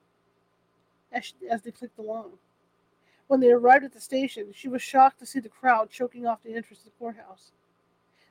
[1.14, 2.32] as, she, as they clicked along.
[3.26, 6.42] When they arrived at the station, she was shocked to see the crowd choking off
[6.42, 7.52] the entrance to the courthouse.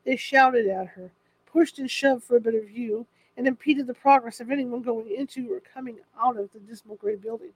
[0.05, 1.11] They shouted at her,
[1.45, 5.51] pushed and shoved for a better view, and impeded the progress of anyone going into
[5.51, 7.53] or coming out of the dismal gray building.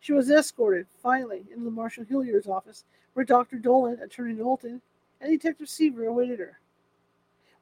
[0.00, 3.58] She was escorted, finally, into the Marshal Hilliard's office, where Dr.
[3.58, 4.80] Dolan, Attorney Knowlton,
[5.20, 6.60] and Detective Seaver awaited her.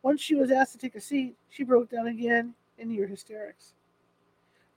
[0.03, 3.73] Once she was asked to take a seat, she broke down again in near hysterics.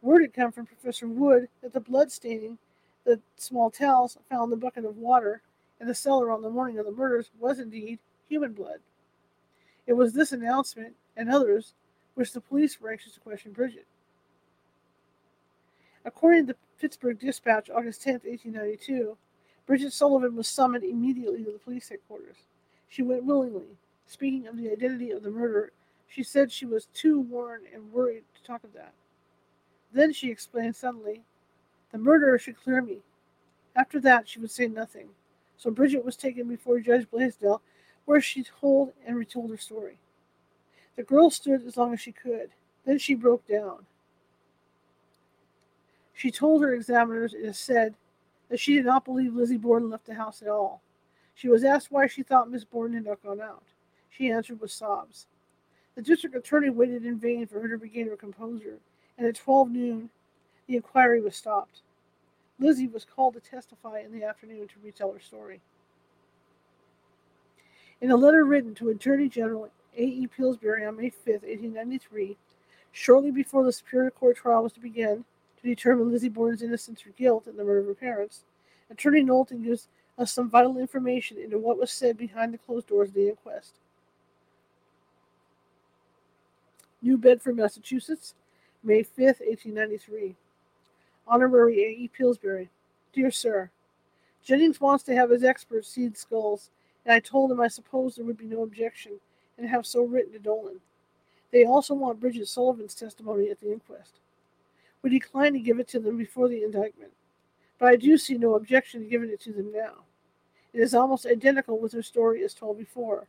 [0.01, 2.57] Word had come from Professor Wood that the blood staining
[3.03, 5.41] the small towels found in the bucket of water
[5.79, 8.79] in the cellar on the morning of the murders was indeed human blood.
[9.85, 11.73] It was this announcement and others
[12.15, 13.87] which the police were anxious to question Bridget.
[16.03, 19.17] According to the Pittsburgh Dispatch, August 10, 1892,
[19.65, 22.37] Bridget Sullivan was summoned immediately to the police headquarters.
[22.89, 23.77] She went willingly.
[24.05, 25.71] Speaking of the identity of the murderer,
[26.07, 28.93] she said she was too worn and worried to talk of that.
[29.91, 31.23] Then she explained suddenly,
[31.91, 32.99] The murderer should clear me.
[33.75, 35.09] After that, she would say nothing.
[35.57, 37.61] So Bridget was taken before Judge Blaisdell,
[38.05, 39.97] where she told and retold her story.
[40.95, 42.49] The girl stood as long as she could.
[42.85, 43.85] Then she broke down.
[46.13, 47.95] She told her examiners, it is said,
[48.49, 50.81] that she did not believe Lizzie Borden left the house at all.
[51.35, 53.63] She was asked why she thought Miss Borden had not gone out.
[54.09, 55.27] She answered with sobs.
[55.93, 58.79] The district attorney waited in vain for her to regain her composure,
[59.17, 60.09] and at twelve noon
[60.67, 61.81] the inquiry was stopped.
[62.59, 65.61] Lizzie was called to testify in the afternoon to retell her story.
[68.01, 70.01] In a letter written to Attorney General A.
[70.03, 70.27] E.
[70.27, 72.37] Pillsbury on May 5, 1893,
[72.91, 75.23] shortly before the Superior Court trial was to begin
[75.61, 78.43] to determine Lizzie Borden's innocence or guilt in the murder of her parents,
[78.89, 79.87] Attorney Knowlton gives
[80.17, 83.73] us some vital information into what was said behind the closed doors of the inquest.
[87.01, 88.33] New Bedford, Massachusetts,
[88.83, 90.35] May 5th, 1893.
[91.27, 91.87] Honorary A.
[91.89, 92.07] E.
[92.07, 92.69] Pillsbury.
[93.13, 93.69] Dear Sir,
[94.43, 96.69] Jennings wants to have his experts see the skulls,
[97.05, 99.13] and I told him I supposed there would be no objection,
[99.57, 100.79] and have so written to Dolan.
[101.51, 104.19] They also want Bridget Sullivan's testimony at the inquest.
[105.01, 107.11] We declined to give it to them before the indictment,
[107.79, 110.03] but I do see no objection to giving it to them now.
[110.73, 113.27] It is almost identical with her story as told before,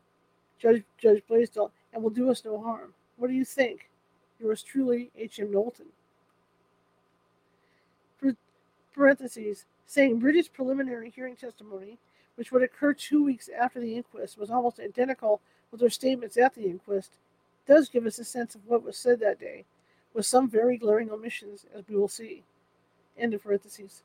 [0.59, 2.93] Judge, Judge Blaisdell, and will do us no harm.
[3.17, 3.89] What do you think?
[4.41, 5.41] Yours truly, H.
[5.41, 5.51] M.
[5.51, 5.87] Knowlton.
[8.99, 11.99] Parentheses, saying Bridget's preliminary hearing testimony,
[12.35, 16.53] which would occur two weeks after the inquest, was almost identical with her statements at
[16.57, 17.13] the inquest,
[17.65, 19.65] does give us a sense of what was said that day,
[20.15, 22.43] with some very glaring omissions, as we will see.
[23.17, 24.03] End of parentheses.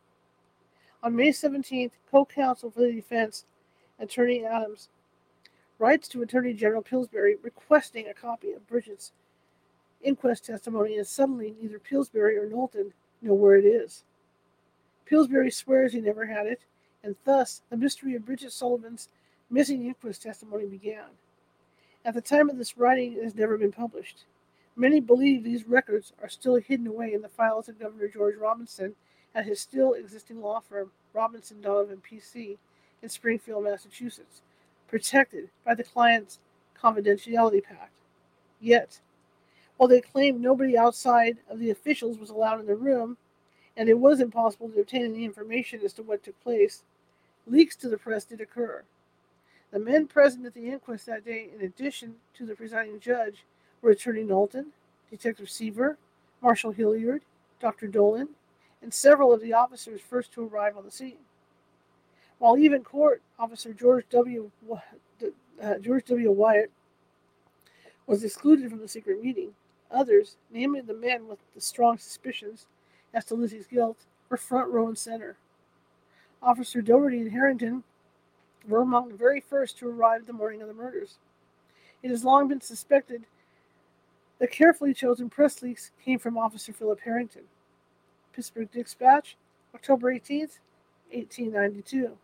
[1.02, 3.46] On May 17th, co counsel for the defense,
[3.98, 4.90] Attorney Adams,
[5.80, 9.12] writes to Attorney General Pillsbury requesting a copy of Bridget's
[10.04, 14.04] inquest testimony, and suddenly neither Pillsbury or Knowlton know where it is.
[15.06, 16.62] Pillsbury swears he never had it,
[17.04, 19.10] and thus the mystery of Bridget Sullivan's
[19.50, 21.06] missing inquest testimony began.
[22.06, 24.26] At the time of this writing, it has never been published.
[24.76, 28.96] Many believe these records are still hidden away in the files of Governor George Robinson
[29.36, 32.58] at his still existing law firm, Robinson Donovan PC,
[33.02, 34.42] in Springfield, Massachusetts,
[34.88, 36.40] protected by the client's
[36.82, 37.92] confidentiality pact.
[38.60, 39.00] Yet,
[39.78, 43.18] while they claimed nobody outside of the officials was allowed in the room,
[43.76, 46.84] and it was impossible to obtain any information as to what took place,
[47.48, 48.84] leaks to the press did occur.
[49.72, 53.44] The men present at the inquest that day, in addition to the presiding judge,
[53.82, 54.68] were Attorney Knowlton,
[55.10, 55.98] Detective Seaver,
[56.42, 57.24] Marshal Hilliard,
[57.60, 57.88] Dr.
[57.88, 58.30] Dolan,
[58.82, 61.18] and several of the officers first to arrive on the scene.
[62.38, 64.52] While even court officer George W.
[65.62, 66.32] Uh, George W.
[66.32, 66.72] Wyatt
[68.06, 69.54] was excluded from the secret meeting,
[69.94, 72.68] others, namely the men with the strong suspicions,
[73.14, 75.38] as to Lizzie's guilt were front row and center.
[76.42, 77.84] Officer Doherty and Harrington
[78.68, 81.20] were among the very first to arrive the morning of the murders.
[82.02, 83.26] It has long been suspected
[84.40, 87.44] the carefully chosen press leaks came from Officer Philip Harrington.
[88.34, 89.38] Pittsburgh Dispatch,
[89.74, 90.40] October 18,
[91.12, 92.18] 1892.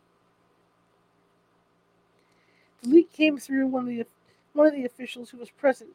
[2.81, 4.05] The leak came through one of the
[4.53, 5.91] one of the officials who was present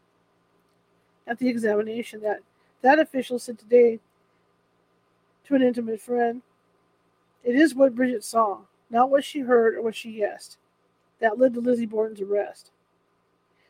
[1.27, 2.21] at the examination.
[2.21, 2.41] That
[2.83, 4.01] that official said today
[5.45, 6.43] to an intimate friend,
[7.43, 10.59] "It is what Bridget saw, not what she heard or what she guessed,
[11.19, 12.71] that led to Lizzie Borden's arrest.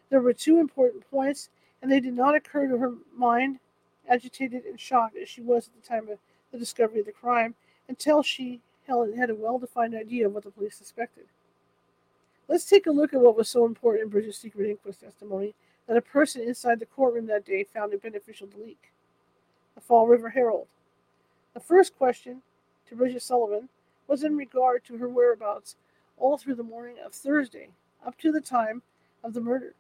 [0.09, 1.50] There were two important points,
[1.80, 3.59] and they did not occur to her mind,
[4.09, 6.18] agitated and shocked as she was at the time of
[6.50, 7.55] the discovery of the crime,
[7.88, 11.26] until she had a well-defined idea of what the police suspected."
[12.47, 15.55] Let's take a look at what was so important in Bridget's secret inquest testimony
[15.86, 18.92] that a person inside the courtroom that day found it beneficial to leak.
[19.74, 20.66] The Fall River Herald.
[21.55, 22.42] The first question
[22.88, 23.68] to Bridget Sullivan
[24.07, 25.76] was in regard to her whereabouts
[26.18, 27.70] all through the morning of Thursday,
[28.07, 28.82] up to the time
[29.22, 29.74] of the murder.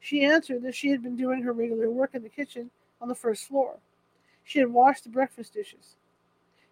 [0.00, 3.14] She answered that she had been doing her regular work in the kitchen on the
[3.14, 3.78] first floor.
[4.42, 5.96] She had washed the breakfast dishes.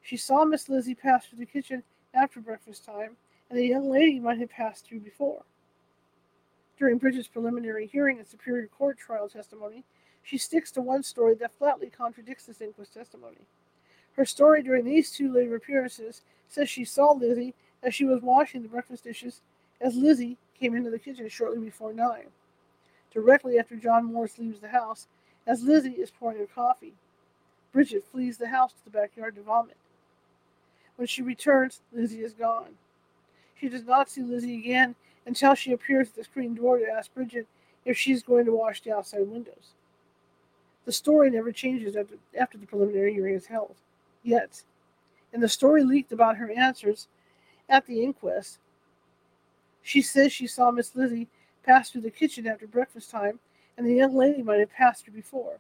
[0.03, 1.83] She saw Miss Lizzie pass through the kitchen
[2.15, 3.17] after breakfast time
[3.49, 5.45] and the young lady might have passed through before.
[6.79, 9.85] During Bridget's preliminary hearing and Superior Court trial testimony,
[10.23, 13.47] she sticks to one story that flatly contradicts this inquest testimony.
[14.13, 18.63] Her story during these two later appearances says she saw Lizzie as she was washing
[18.63, 19.41] the breakfast dishes
[19.81, 22.27] as Lizzie came into the kitchen shortly before nine,
[23.13, 25.07] directly after John Morris leaves the house,
[25.47, 26.95] as Lizzie is pouring her coffee.
[27.73, 29.77] Bridget flees the house to the backyard to vomit.
[30.97, 32.75] When she returns, Lizzie is gone.
[33.61, 34.95] She does not see Lizzie again
[35.27, 37.49] until she appears at the screen door to ask Bridget
[37.85, 39.75] if she is going to wash the outside windows.
[40.85, 43.75] The story never changes after, after the preliminary hearing is held.
[44.23, 44.63] Yet,
[45.33, 47.09] in the story leaked about her answers
[47.69, 48.59] at the inquest,
[49.83, 51.29] she says she saw Miss Lizzie
[51.65, 53.41] pass through the kitchen after breakfast time,
[53.77, 55.59] and the young lady might have passed her before.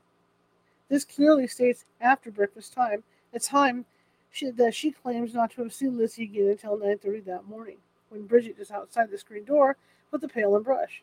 [0.88, 3.86] This clearly states after breakfast time, a time
[4.30, 7.78] she, that she claims not to have seen Lizzie again until 9.30 that morning
[8.08, 9.76] when Bridget is outside the screen door
[10.10, 11.02] with the pail and brush.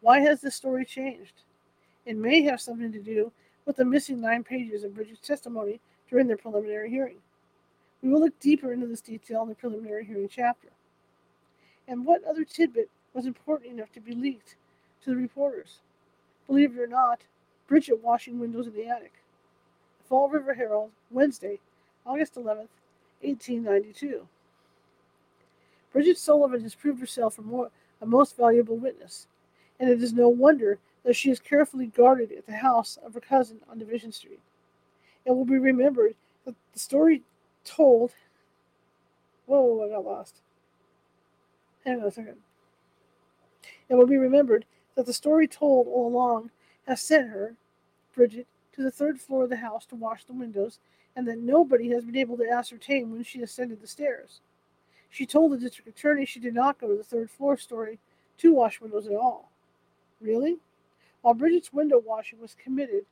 [0.00, 1.42] Why has this story changed?
[2.06, 3.32] It may have something to do
[3.66, 7.18] with the missing nine pages of Bridget's testimony during their preliminary hearing.
[8.02, 10.68] We will look deeper into this detail in the preliminary hearing chapter.
[11.86, 14.56] And what other tidbit was important enough to be leaked
[15.02, 15.80] to the reporters?
[16.46, 17.22] Believe it or not,
[17.66, 19.12] Bridget washing windows in the attic.
[20.08, 21.60] Fall River Herald, Wednesday,
[22.06, 22.70] August 11th,
[23.20, 24.26] 1892.
[25.98, 29.26] Bridget Sullivan has proved herself a, more, a most valuable witness,
[29.80, 33.20] and it is no wonder that she is carefully guarded at the house of her
[33.20, 34.38] cousin on Division Street.
[35.24, 37.22] It will be remembered that the story
[37.64, 38.12] told.
[39.46, 40.36] Whoa, I got lost.
[41.84, 42.36] Hang on a second.
[43.88, 46.52] It will be remembered that the story told all along
[46.86, 47.56] has sent her,
[48.14, 50.78] Bridget, to the third floor of the house to wash the windows,
[51.16, 54.42] and that nobody has been able to ascertain when she ascended the stairs.
[55.10, 57.98] She told the district attorney she did not go to the third floor story
[58.38, 59.50] to wash windows at all.
[60.20, 60.58] Really?
[61.22, 63.04] While Bridget's window washing was committed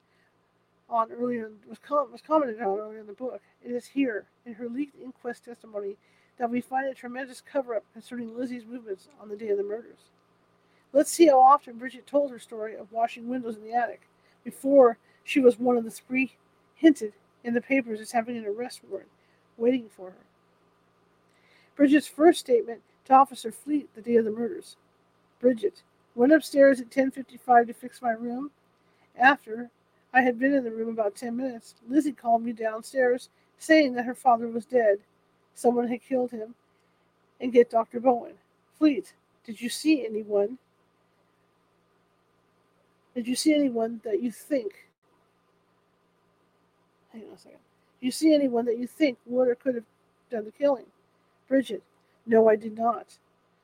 [0.89, 4.55] on earlier was, com- was commented on earlier in the book, it is here in
[4.55, 5.97] her leaked inquest testimony
[6.39, 10.11] that we find a tremendous cover-up concerning Lizzie's movements on the day of the murders.
[10.93, 14.03] Let's see how often Bridget told her story of washing windows in the attic
[14.45, 16.37] before she was one of the three
[16.75, 19.09] hinted in the papers as having an arrest warrant
[19.57, 20.25] waiting for her.
[21.77, 24.77] Bridget's first statement to Officer Fleet the day of the murders.
[25.39, 25.83] Bridget
[26.14, 28.51] went upstairs at 10:55 to fix my room.
[29.14, 29.70] After
[30.12, 34.07] I had been in the room about 10 minutes, Lizzie called me downstairs saying that
[34.07, 34.99] her father was dead.
[35.55, 36.55] Someone had killed him
[37.41, 38.01] and get Dr.
[38.01, 38.35] Bowen.
[38.79, 39.14] Fleet,
[39.45, 40.59] did you see anyone?
[43.14, 44.89] Did you see anyone that you think?
[47.12, 47.61] Hang on a second.
[48.01, 49.85] You see anyone that you think would or could have
[50.31, 50.87] done the killing?
[51.49, 51.83] Bridget,
[52.27, 53.19] no, I did not.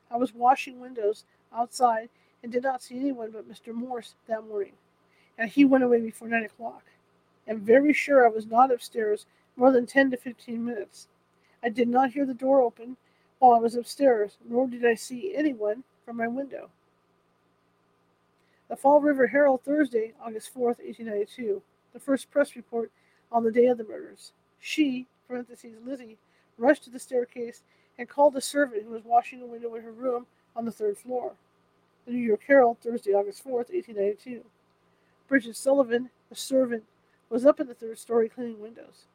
[0.09, 2.09] I was washing windows outside
[2.41, 3.73] and did not see anyone but Mr.
[3.73, 4.73] Morse that morning,
[5.37, 6.83] and he went away before nine o'clock.
[7.47, 9.25] I'm very sure I was not upstairs
[9.55, 11.07] more than ten to fifteen minutes.
[11.63, 12.97] I did not hear the door open
[13.39, 16.69] while I was upstairs, nor did I see anyone from my window.
[18.69, 21.61] The Fall River Herald, Thursday, August 4th, 1892.
[21.93, 22.91] The first press report
[23.31, 24.31] on the day of the murders.
[24.59, 26.17] She, parentheses, Lizzie,
[26.57, 27.63] rushed to the staircase
[27.97, 30.25] and called a servant who was washing a window in her room
[30.55, 31.33] on the third floor.
[32.05, 34.43] The New York Herald, Thursday, August 4th, 1892.
[35.27, 36.83] Bridget Sullivan, a servant
[37.29, 39.05] was up in the third story cleaning windows.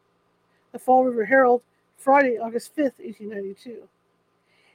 [0.72, 1.62] The Fall River Herald,
[1.96, 3.88] Friday, August 5th, 1892.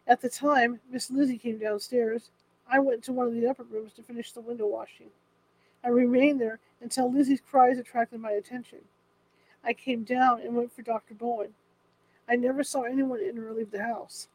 [0.05, 2.30] At the time Miss Lizzie came downstairs,
[2.70, 5.07] I went to one of the upper rooms to finish the window washing.
[5.84, 8.80] I remained there until Lizzie's cries attracted my attention.
[9.64, 11.14] I came down and went for Dr.
[11.14, 11.53] Bowen.
[12.28, 14.28] I never saw anyone enter or leave the house.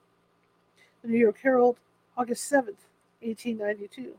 [1.02, 1.78] The New York Herald,
[2.16, 2.84] August 7th,
[3.20, 4.14] 1892.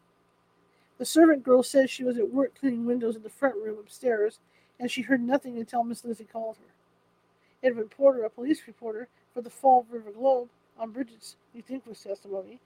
[0.98, 4.40] The servant girl says she was at work cleaning windows in the front room upstairs,
[4.80, 7.68] and she heard nothing until Miss Lizzie called her.
[7.68, 11.36] Edwin Porter, a police reporter for the Fall River Globe, on Bridget's
[11.86, 12.60] was testimony.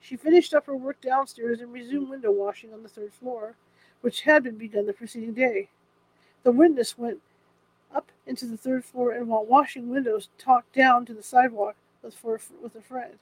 [0.00, 3.56] She finished up her work downstairs and resumed window washing on the third floor,
[4.00, 5.68] which had been begun the preceding day.
[6.42, 7.20] The witness went
[8.26, 12.40] into the third floor and, while washing windows, talked down to the sidewalk with, for,
[12.62, 13.18] with a friend.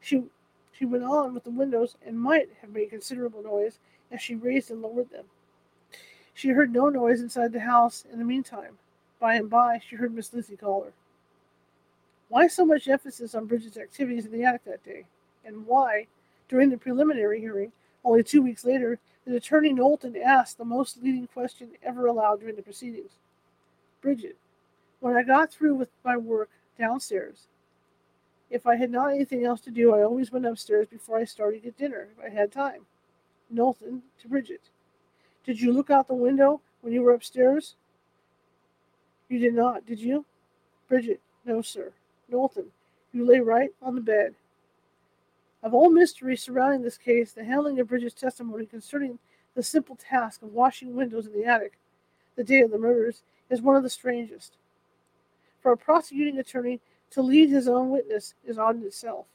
[0.00, 0.24] She,
[0.72, 3.78] she went on with the windows and might have made considerable noise
[4.10, 5.26] as she raised and lowered them.
[6.34, 8.78] She heard no noise inside the house in the meantime.
[9.20, 10.92] By and by, she heard Miss Lizzie call her.
[12.28, 15.04] Why so much emphasis on Bridget's activities in the attic that day?
[15.44, 16.06] And why,
[16.48, 17.72] during the preliminary hearing,
[18.04, 22.56] only two weeks later, did Attorney Knowlton ask the most leading question ever allowed during
[22.56, 23.12] the proceedings?
[24.02, 24.36] Bridget,
[25.00, 27.46] when I got through with my work downstairs,
[28.50, 31.64] if I had not anything else to do, I always went upstairs before I started
[31.64, 32.82] at dinner, if I had time.
[33.48, 34.60] Knowlton to Bridget.
[35.44, 37.76] Did you look out the window when you were upstairs?
[39.28, 40.26] You did not, did you?
[40.88, 41.92] Bridget, no, sir.
[42.28, 42.66] Knowlton,
[43.12, 44.34] you lay right on the bed.
[45.62, 49.18] Of all mysteries surrounding this case, the handling of Bridget's testimony concerning
[49.54, 51.78] the simple task of washing windows in the attic
[52.36, 53.22] the day of the murders
[53.52, 54.56] is one of the strangest.
[55.60, 56.80] For a prosecuting attorney
[57.10, 59.26] to lead his own witness is odd in itself.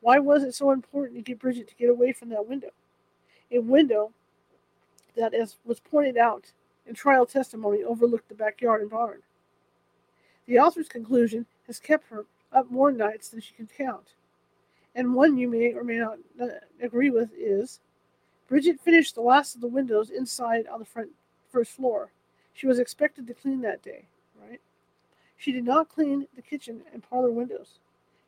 [0.00, 2.70] Why was it so important to get Bridget to get away from that window?
[3.52, 4.12] A window
[5.16, 6.52] that, as was pointed out
[6.84, 9.22] in trial testimony, overlooked the backyard and barn.
[10.46, 14.14] The author's conclusion has kept her up more nights than she can count.
[14.94, 16.46] And one you may or may not uh,
[16.82, 17.80] agree with is
[18.48, 21.10] Bridget finished the last of the windows inside on the front
[21.50, 22.10] first floor.
[22.56, 24.06] She was expected to clean that day,
[24.40, 24.62] right?
[25.36, 27.80] She did not clean the kitchen and parlor windows.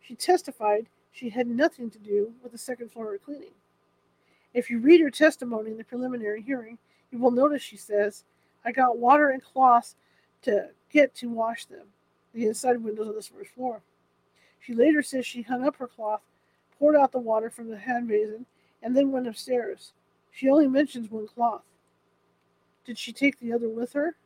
[0.03, 3.55] She testified she had nothing to do with the second floor cleaning.
[4.53, 6.77] If you read her testimony in the preliminary hearing,
[7.11, 8.25] you will notice she says,
[8.67, 9.97] I got water and cloths
[10.43, 11.87] to get to wash them
[12.35, 13.81] the inside windows of the first floor.
[14.61, 16.21] She later says she hung up her cloth,
[16.79, 18.45] poured out the water from the hand basin,
[18.83, 19.95] and then went upstairs.
[20.31, 21.63] She only mentions one cloth.
[22.85, 24.17] Did she take the other with her?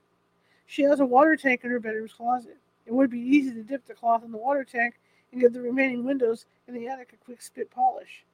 [0.66, 2.58] She has a water tank in her bedroom's closet.
[2.86, 4.94] It would be easy to dip the cloth in the water tank
[5.30, 8.24] and give the remaining windows in the attic a quick spit polish.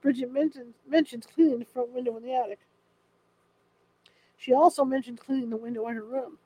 [0.00, 2.60] Bridget mentions, cleaning the front window in the attic.
[4.36, 6.38] She also mentioned cleaning the window in her room.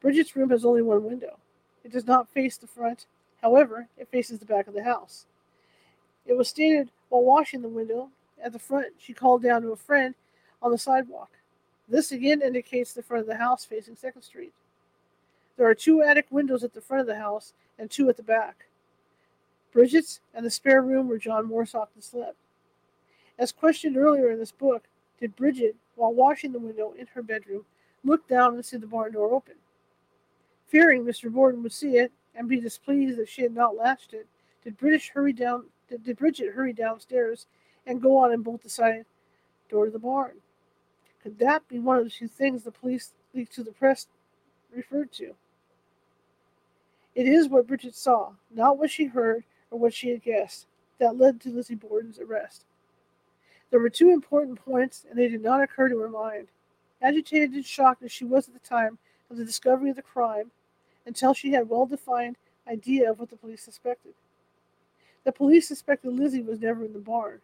[0.00, 1.38] Bridget's room has only one window.
[1.84, 3.06] It does not face the front,
[3.42, 5.26] however, it faces the back of the house.
[6.24, 8.10] It was stated while washing the window
[8.42, 10.14] at the front, she called down to a friend
[10.62, 11.30] on the sidewalk.
[11.88, 14.52] This again indicates the front of the house facing 2nd Street.
[15.56, 18.22] There are two attic windows at the front of the house and two at the
[18.22, 18.66] back.
[19.72, 22.36] Bridget's and the spare room where John Morse often slept.
[23.38, 24.84] As questioned earlier in this book,
[25.20, 27.64] did Bridget, while washing the window in her bedroom,
[28.04, 29.54] look down and see the barn door open?
[30.66, 31.32] Fearing Mr.
[31.32, 34.26] Borden would see it and be displeased that she had not latched it,
[34.62, 37.46] did British hurry down did, did Bridget hurry downstairs
[37.86, 39.06] and go on and bolt the side
[39.70, 40.36] door to the barn?
[41.22, 44.06] Could that be one of the two things the police leaked to the press
[44.74, 45.34] referred to?
[47.14, 50.66] It is what Bridget saw, not what she heard or what she had guessed,
[50.98, 52.64] that led to Lizzie Borden's arrest.
[53.70, 56.48] There were two important points, and they did not occur to her mind.
[57.02, 58.98] Agitated and shocked as she was at the time
[59.30, 60.50] of the discovery of the crime,
[61.06, 64.14] until she had well defined idea of what the police suspected.
[65.24, 67.40] The police suspected Lizzie was never in the barn.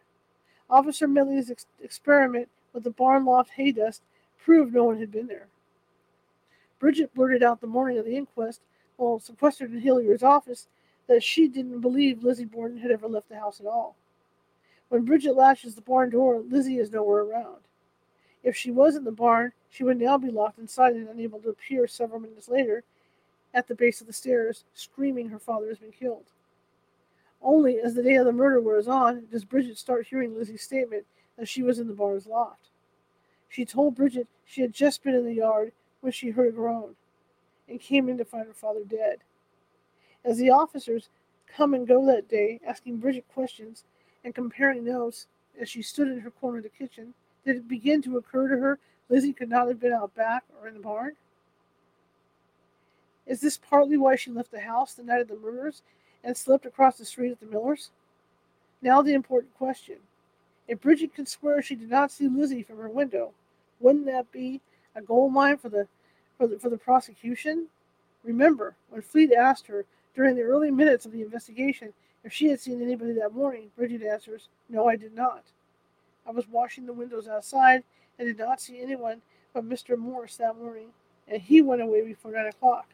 [0.69, 4.03] Officer Medley's ex- experiment with the barn loft hay dust
[4.37, 5.47] proved no one had been there.
[6.77, 8.61] Bridget blurted out the morning of the inquest,
[8.97, 10.67] while sequestered in Hilliard's office,
[11.07, 13.95] that she didn't believe Lizzie Borden had ever left the house at all.
[14.89, 17.61] When Bridget latches the barn door, Lizzie is nowhere around.
[18.43, 21.49] If she was in the barn, she would now be locked inside and unable to
[21.49, 22.83] appear several minutes later
[23.53, 26.25] at the base of the stairs, screaming her father has been killed.
[27.41, 31.05] Only as the day of the murder wears on does Bridget start hearing Lizzie's statement
[31.37, 32.69] that she was in the barn's loft.
[33.49, 35.71] She told Bridget she had just been in the yard
[36.01, 36.95] when she heard a groan
[37.67, 39.19] and came in to find her father dead.
[40.23, 41.09] As the officers
[41.47, 43.83] come and go that day, asking Bridget questions
[44.23, 45.27] and comparing notes
[45.59, 47.13] as she stood in her corner of the kitchen,
[47.45, 50.67] Did it begin to occur to her Lizzie could not have been out back or
[50.67, 51.13] in the barn?
[53.27, 55.81] Is this partly why she left the house the night of the murders
[56.23, 57.91] and slipped across the street at the Millers?
[58.81, 59.97] Now the important question.
[60.67, 63.33] If Bridget could swear she did not see Lizzie from her window,
[63.79, 64.61] wouldn't that be
[64.95, 65.87] a gold mine for the
[66.37, 67.67] for the for the prosecution?
[68.23, 69.85] Remember, when Fleet asked her
[70.15, 71.93] during the early minutes of the investigation
[72.23, 75.43] if she had seen anybody that morning, Bridget answers, No, I did not.
[76.27, 77.83] I was washing the windows outside
[78.17, 79.21] and did not see anyone
[79.53, 79.97] but Mr.
[79.97, 80.89] Morse that morning,
[81.27, 82.87] and he went away before nine o'clock.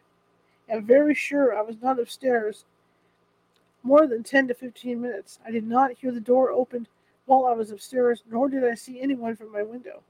[0.71, 2.65] I'm very sure I was not upstairs
[3.83, 5.39] more than ten to fifteen minutes.
[5.45, 6.87] I did not hear the door opened
[7.31, 10.03] while I was upstairs, nor did I see anyone from my window.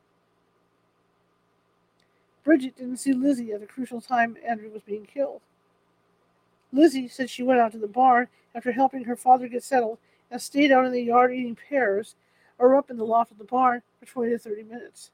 [2.43, 5.41] Bridget didn't see Lizzie at the crucial time Andrew was being killed.
[6.71, 9.99] Lizzie said she went out to the barn after helping her father get settled
[10.31, 12.15] and stayed out in the yard eating pears
[12.57, 15.11] or up in the loft of the barn for 20 to 30 minutes.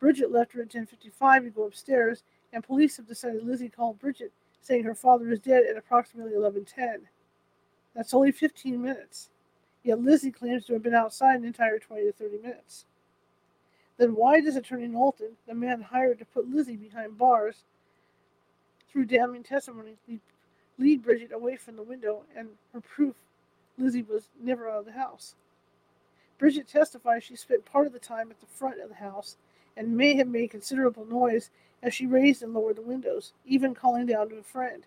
[0.00, 4.32] Bridget left her at 10:55 to go upstairs, and police have decided Lizzie called Bridget
[4.60, 7.08] saying her father is dead at approximately 11:10.
[7.94, 9.30] That's only 15 minutes.
[9.82, 12.84] Yet Lizzie claims to have been outside an entire 20 to 30 minutes.
[13.96, 17.64] Then why does Attorney Knowlton, the man hired to put Lizzie behind bars
[18.90, 19.96] through damning testimony,
[20.78, 23.16] lead Bridget away from the window and her proof
[23.76, 25.34] Lizzie was never out of the house?
[26.38, 29.36] Bridget testifies she spent part of the time at the front of the house
[29.76, 31.50] and may have made considerable noise
[31.82, 34.84] as she raised and lowered the windows, even calling down to a friend.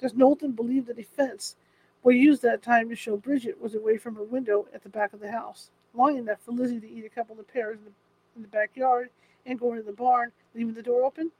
[0.00, 1.56] Does Knowlton believe the defense
[2.02, 5.12] will used that time to show Bridget was away from her window at the back
[5.12, 7.92] of the house, long enough for Lizzie to eat a couple of pears in the
[8.36, 9.10] in the backyard
[9.46, 11.30] and go into the barn, leaving the door open?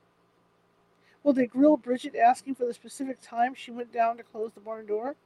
[1.23, 4.61] Will they grill Bridget asking for the specific time she went down to close the
[4.61, 5.17] barn door?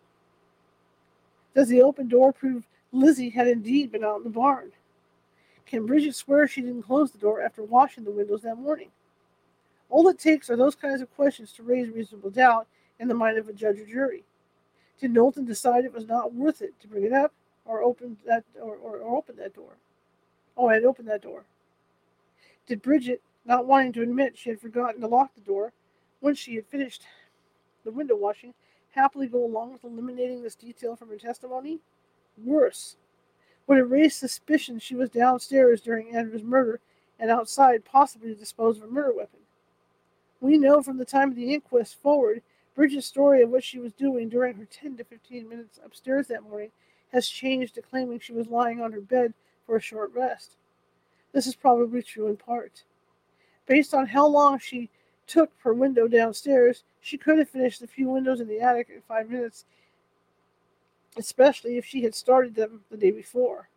[1.55, 4.73] Does the open door prove Lizzie had indeed been out in the barn?
[5.67, 8.91] Can Bridget swear she didn't close the door after washing the windows that morning?
[9.89, 12.67] All it takes are those kinds of questions to raise reasonable doubt
[12.99, 14.25] in the mind of a judge or jury.
[15.01, 17.33] Did Knowlton decide it was not worth it to bring it up,
[17.65, 19.77] or open that, or, or, or open that door?
[20.57, 21.45] Oh, I had opened that door.
[22.67, 25.73] Did Bridget, not wanting to admit she had forgotten to lock the door,
[26.21, 27.05] once she had finished
[27.85, 28.55] the window washing,
[28.91, 31.81] happily go along with eliminating this detail from her testimony?
[32.43, 32.97] Worse,
[33.67, 36.81] would it raise suspicion she was downstairs during Andrew's murder
[37.19, 39.41] and outside, possibly to dispose of a murder weapon?
[40.41, 42.43] We know from the time of the inquest forward,
[42.75, 46.43] Bridget's story of what she was doing during her 10 to 15 minutes upstairs that
[46.43, 46.71] morning
[47.13, 49.33] has changed to claiming she was lying on her bed
[49.65, 50.57] for a short rest.
[51.33, 52.83] This is probably true in part.
[53.67, 54.91] Based on how long she
[55.27, 59.01] took her window downstairs, she could have finished the few windows in the attic in
[59.03, 59.65] five minutes,
[61.17, 63.69] especially if she had started them the day before.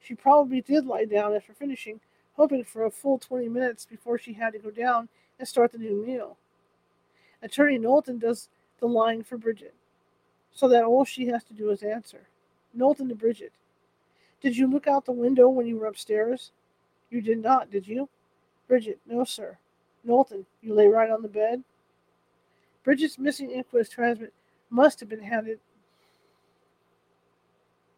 [0.00, 2.00] She probably did lie down after finishing,
[2.34, 5.78] hoping for a full 20 minutes before she had to go down and start the
[5.78, 6.36] new meal.
[7.42, 8.48] Attorney Knowlton does
[8.80, 9.74] the lying for Bridget,
[10.52, 12.28] so that all she has to do is answer.
[12.74, 13.52] Knowlton to Bridget.
[14.40, 16.52] Did you look out the window when you were upstairs?
[17.10, 18.08] You did not, did you?
[18.66, 19.58] Bridget, no, sir.
[20.04, 21.62] Knowlton, you lay right on the bed?
[22.82, 24.34] Bridget's missing inquest transcript
[24.70, 25.60] must have been handed.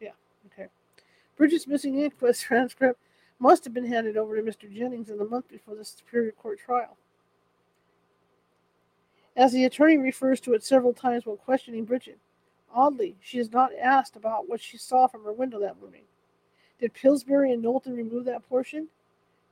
[0.01, 0.11] Yeah,
[0.47, 0.69] okay.
[1.37, 3.01] Bridget's missing inquest transcript
[3.39, 4.73] must have been handed over to Mr.
[4.73, 6.97] Jennings in the month before the Superior Court trial.
[9.37, 12.19] As the attorney refers to it several times while questioning Bridget,
[12.73, 16.05] oddly, she is not asked about what she saw from her window that morning.
[16.79, 18.89] Did Pillsbury and Knowlton remove that portion?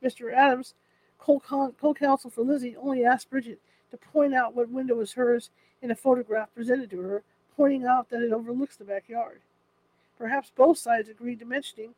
[0.01, 0.33] Mr.
[0.33, 0.73] Adams,
[1.17, 3.59] co-counsel for Lizzie, only asked Bridget
[3.91, 5.49] to point out what window was hers
[5.81, 7.23] in a photograph presented to her,
[7.55, 9.41] pointing out that it overlooks the backyard.
[10.17, 11.93] Perhaps both sides agreed to mentioning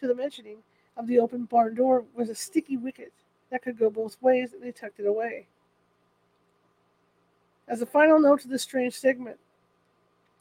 [0.00, 0.58] to the mentioning
[0.96, 3.12] of the open barn door was a sticky wicket
[3.50, 5.46] that could go both ways, and they tucked it away.
[7.68, 9.38] As a final note to this strange segment,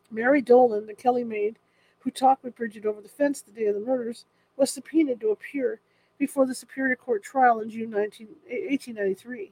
[0.09, 1.59] Mary Dolan, the Kelly maid,
[1.99, 4.23] who talked with Bridget over the fence the day of the murders,
[4.55, 5.81] was subpoenaed to appear
[6.17, 9.51] before the Superior Court trial in June 19, 1893.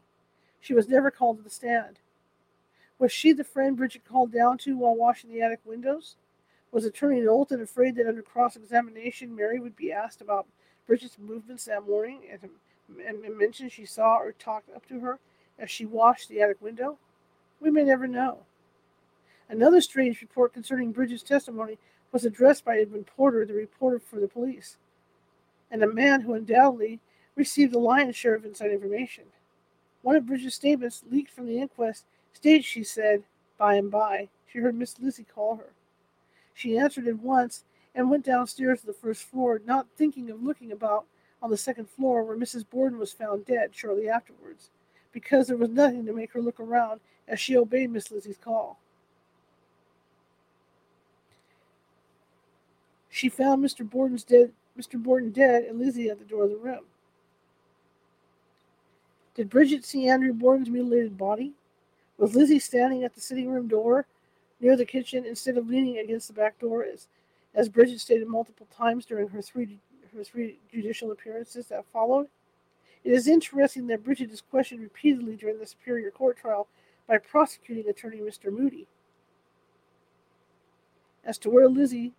[0.62, 2.00] She was never called to the stand.
[2.98, 6.16] Was she the friend Bridget called down to while washing the attic windows?
[6.72, 10.48] Was Attorney Knowlton afraid that under cross examination Mary would be asked about
[10.88, 12.50] Bridget's movements that morning and,
[13.06, 15.20] and mention she saw or talked up to her
[15.60, 16.98] as she washed the attic window?
[17.60, 18.40] We may never know.
[19.50, 21.78] Another strange report concerning Bridget's testimony
[22.12, 24.78] was addressed by Edmund Porter, the reporter for the police
[25.72, 27.00] and a man who undoubtedly
[27.36, 29.26] received the lion's share of inside information.
[30.02, 33.24] One of Bridget's statements leaked from the inquest states she said,
[33.58, 35.74] by and by, she heard Miss Lizzie call her.
[36.54, 37.64] She answered at once
[37.94, 41.06] and went downstairs to the first floor, not thinking of looking about
[41.42, 42.66] on the second floor where Mrs.
[42.70, 44.70] Borden was found dead shortly afterwards,
[45.12, 48.80] because there was nothing to make her look around as she obeyed Miss Lizzie's call.
[53.10, 53.90] She found Mr.
[53.90, 55.02] Borden's dead Mr.
[55.02, 56.84] Borden dead and Lizzie at the door of the room.
[59.36, 61.54] Did Bridget see Andrew Borden's mutilated body?
[62.18, 64.06] Was Lizzie standing at the sitting room door
[64.62, 67.08] near the kitchen instead of leaning against the back door as,
[67.54, 69.80] as Bridget stated multiple times during her three
[70.16, 72.28] her three judicial appearances that followed?
[73.04, 76.68] It is interesting that Bridget is questioned repeatedly during the Superior Court trial
[77.08, 78.52] by prosecuting attorney Mr.
[78.52, 78.88] Moody
[81.24, 82.14] as to where Lizzie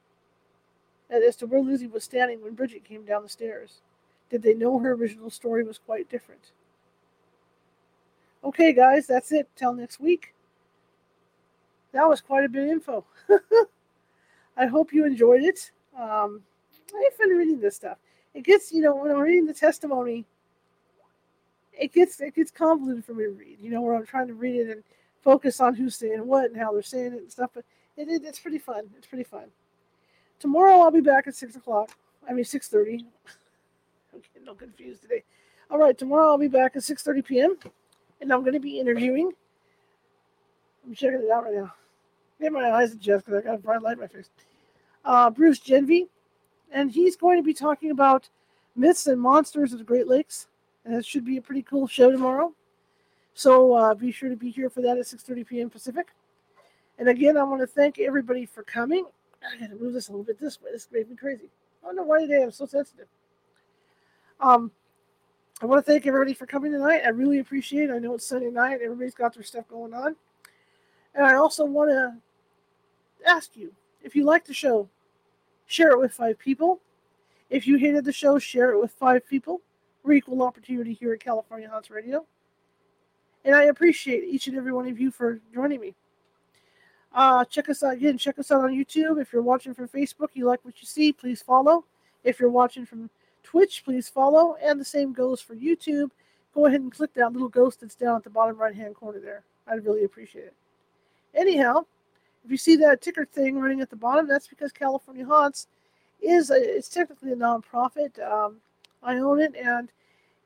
[1.08, 3.80] as to where Lizzie was standing when Bridget came down the stairs.
[4.28, 6.50] Did they know her original story was quite different?
[8.42, 9.48] Okay, guys, that's it.
[9.54, 10.34] Till next week.
[11.92, 13.04] That was quite a bit of info.
[14.56, 15.70] I hope you enjoyed it.
[15.96, 16.42] Um,
[16.94, 17.98] I have fun reading this stuff.
[18.34, 20.26] It gets, you know, when I'm reading the testimony,
[21.78, 23.58] it gets it gets convoluted for me to read.
[23.60, 24.82] You know, where I'm trying to read it and
[25.22, 27.50] focus on who's saying what and how they're saying it and stuff.
[27.54, 27.64] But
[27.96, 28.84] it, it it's pretty fun.
[28.96, 29.46] It's pretty fun.
[30.38, 31.90] Tomorrow I'll be back at six o'clock.
[32.28, 33.04] I mean six thirty.
[34.14, 35.22] I'm getting all confused today.
[35.70, 37.56] All right, tomorrow I'll be back at six thirty p.m.
[38.20, 39.32] and I'm going to be interviewing.
[40.86, 41.74] I'm checking it out right now.
[42.40, 44.30] Get my eyes adjust because I got a bright light in my face.
[45.04, 46.06] Uh, Bruce Genvy,
[46.70, 48.28] and he's going to be talking about
[48.76, 50.48] myths and monsters of the Great Lakes,
[50.86, 52.54] and it should be a pretty cool show tomorrow.
[53.34, 55.70] So uh, be sure to be here for that at 6:30 p.m.
[55.70, 56.08] Pacific.
[56.98, 59.04] And again, I want to thank everybody for coming.
[59.44, 60.70] I gotta move this a little bit this way.
[60.72, 61.50] This made me crazy.
[61.82, 63.08] I don't know why today I'm so sensitive.
[64.40, 64.70] Um,
[65.60, 67.02] I want to thank everybody for coming tonight.
[67.04, 67.92] I really appreciate it.
[67.92, 68.80] I know it's Sunday night.
[68.82, 70.16] Everybody's got their stuff going on.
[71.14, 72.14] And I also want to
[73.26, 73.72] ask you
[74.02, 74.88] if you like the show,
[75.66, 76.80] share it with five people.
[77.48, 79.60] If you hated the show, share it with five people.
[80.06, 82.24] We're equal opportunity here at California Haunts Radio.
[83.44, 85.96] And I appreciate each and every one of you for joining me.
[87.12, 88.16] Uh, check us out again.
[88.16, 89.20] Check us out on YouTube.
[89.20, 91.84] If you're watching from Facebook, you like what you see, please follow.
[92.22, 93.10] If you're watching from
[93.42, 94.56] Twitch, please follow.
[94.62, 96.10] And the same goes for YouTube.
[96.54, 99.18] Go ahead and click that little ghost that's down at the bottom right hand corner
[99.18, 99.42] there.
[99.66, 100.54] I'd really appreciate it.
[101.34, 101.84] Anyhow,
[102.44, 105.66] if you see that ticker thing running at the bottom, that's because California Haunts
[106.20, 108.22] is a, it's technically a nonprofit.
[108.24, 108.58] Um,
[109.06, 109.90] I own it, and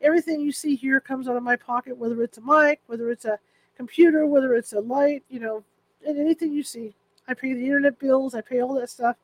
[0.01, 3.25] everything you see here comes out of my pocket, whether it's a mic, whether it's
[3.25, 3.39] a
[3.77, 5.65] computer, whether it's a light, you know,
[6.07, 6.95] and anything you see.
[7.27, 9.17] I pay the internet bills, I pay all that stuff,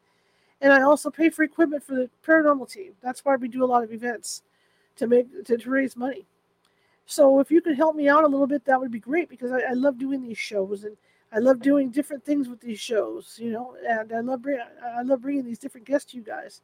[0.61, 2.93] and I also pay for equipment for the paranormal team.
[3.03, 4.43] That's why we do a lot of events
[4.97, 6.27] to make to, to raise money.
[7.07, 9.53] So if you could help me out a little bit, that would be great because
[9.53, 10.97] I, I love doing these shows and
[11.33, 14.59] I love doing different things with these shows, you know, and I love bring,
[14.97, 16.63] I love bringing these different guests to you guys.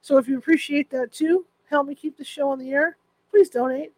[0.00, 2.96] So if you appreciate that too, help me keep the show on the air.
[3.30, 3.92] Please donate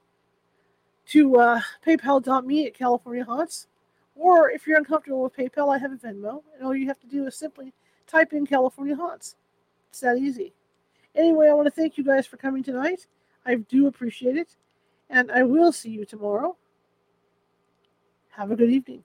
[1.08, 3.68] to uh, PayPal.me at California Haunts.
[4.14, 7.06] Or if you're uncomfortable with PayPal, I have a Venmo, and all you have to
[7.06, 7.74] do is simply
[8.06, 9.36] type in California Haunts.
[9.90, 10.54] It's that easy.
[11.14, 13.06] Anyway, I want to thank you guys for coming tonight.
[13.44, 14.56] I do appreciate it,
[15.10, 16.56] and I will see you tomorrow.
[18.30, 19.04] Have a good evening.